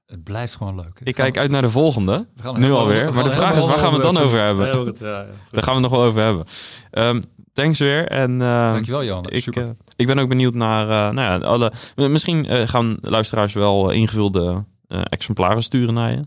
[0.07, 0.99] Het blijft gewoon leuk.
[1.03, 2.27] Ik kijk uit naar de volgende.
[2.53, 3.05] Nu alweer.
[3.05, 4.65] we Maar de vraag is, waar gaan we het dan over hebben?
[4.65, 5.25] Heel goed, ja, ja.
[5.51, 6.45] Daar gaan we het nog wel over hebben.
[6.91, 7.21] Ehm,
[7.53, 8.07] thanks weer.
[8.07, 9.29] En eh, Dankjewel Johan.
[9.29, 9.63] ik, Super.
[9.63, 13.89] eh, ik ben ook benieuwd naar, eh, nou ja, alle, misschien eh, gaan luisteraars wel
[13.89, 16.21] ingevulde exemplaren sturen naar je.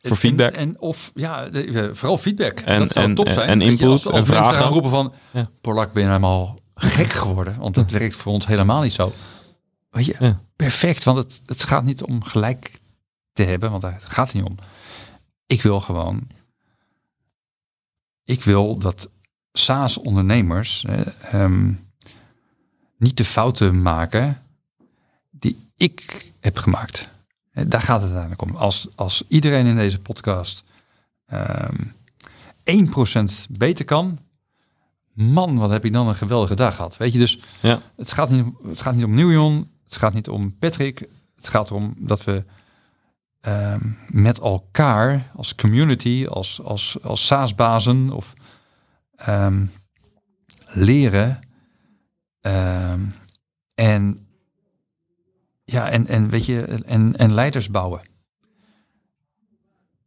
[0.00, 0.52] voor feedback.
[0.54, 1.48] En, of ja,
[1.92, 2.58] vooral feedback.
[2.60, 3.48] En- dat zou en- top zijn.
[3.48, 4.54] en je, input als, als en vragen.
[4.54, 5.48] gaan roepen van, Ja.
[5.60, 7.56] Polak ben je helemaal gek geworden.
[7.58, 9.12] Want dat werkt voor ons helemaal niet zo.
[9.90, 11.04] Weet je, perfect.
[11.04, 12.70] Want het, het gaat niet om gelijk
[13.34, 13.70] te hebben.
[13.70, 14.56] Want daar gaat het niet om.
[15.46, 16.28] Ik wil gewoon...
[18.24, 19.08] Ik wil dat
[19.52, 21.00] SaaS-ondernemers eh,
[21.34, 21.72] ehm,
[22.96, 24.42] niet de fouten maken
[25.30, 27.08] die ik heb gemaakt.
[27.52, 28.56] Daar gaat het uiteindelijk om.
[28.56, 30.64] Als, als iedereen in deze podcast
[31.26, 31.74] ehm
[32.70, 34.18] 1% beter kan,
[35.12, 36.96] man, wat heb ik dan een geweldige dag gehad.
[36.96, 37.80] Weet je, dus Ja.
[37.96, 41.08] het, gaat niet, om- het gaat niet om Nieuwjon, het gaat niet om Patrick.
[41.36, 42.44] Het gaat erom dat we
[43.44, 48.32] ehm, met elkaar als community, als, als, als SaaS-bazen of
[49.16, 49.66] ehm,
[50.66, 51.40] leren
[52.40, 53.00] ehm,
[53.74, 54.26] en
[55.64, 58.00] ja, en, en weet je, en, en leiders bouwen.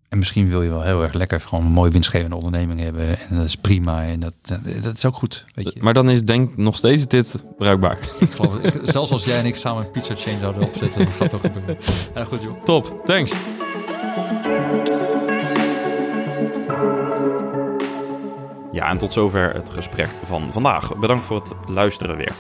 [0.10, 3.08] En misschien wil je wel heel erg lekker gewoon een mooi winstgevende onderneming hebben.
[3.30, 4.04] En dat is prima.
[4.04, 5.46] En dat, dat, dat is ook goed.
[5.54, 5.80] Weet je.
[5.84, 7.98] Maar dan is denk nog steeds dit bruikbaar.
[8.20, 11.14] Ik geloof, ik- zelfs als jij en ik samen een pizza chain zouden opzetten, dat
[11.14, 11.78] gaat toch gebeuren.
[12.16, 12.64] Ja, goed joh.
[12.64, 13.32] Top, thanks.
[18.72, 20.96] Ja, en tot zover het gesprek van vandaag.
[20.98, 22.32] Bedankt voor het luisteren weer.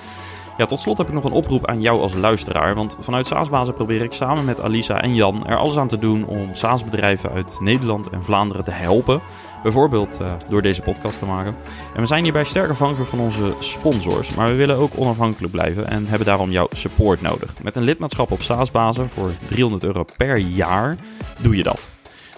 [0.57, 2.75] Ja, tot slot heb ik nog een oproep aan jou als luisteraar.
[2.75, 6.25] Want vanuit SaaSbazen probeer ik samen met Alisa en Jan er alles aan te doen
[6.25, 9.21] om SaaS-bedrijven uit Nederland en Vlaanderen te helpen.
[9.63, 11.55] Bijvoorbeeld eh, door deze podcast te maken.
[11.93, 14.35] En we zijn hierbij sterk afhankelijk van onze sponsors.
[14.35, 17.63] Maar we willen ook onafhankelijk blijven en hebben daarom jouw support nodig.
[17.63, 20.95] Met een lidmaatschap op SaaSbazen voor 300 euro per jaar
[21.41, 21.96] doe je dat.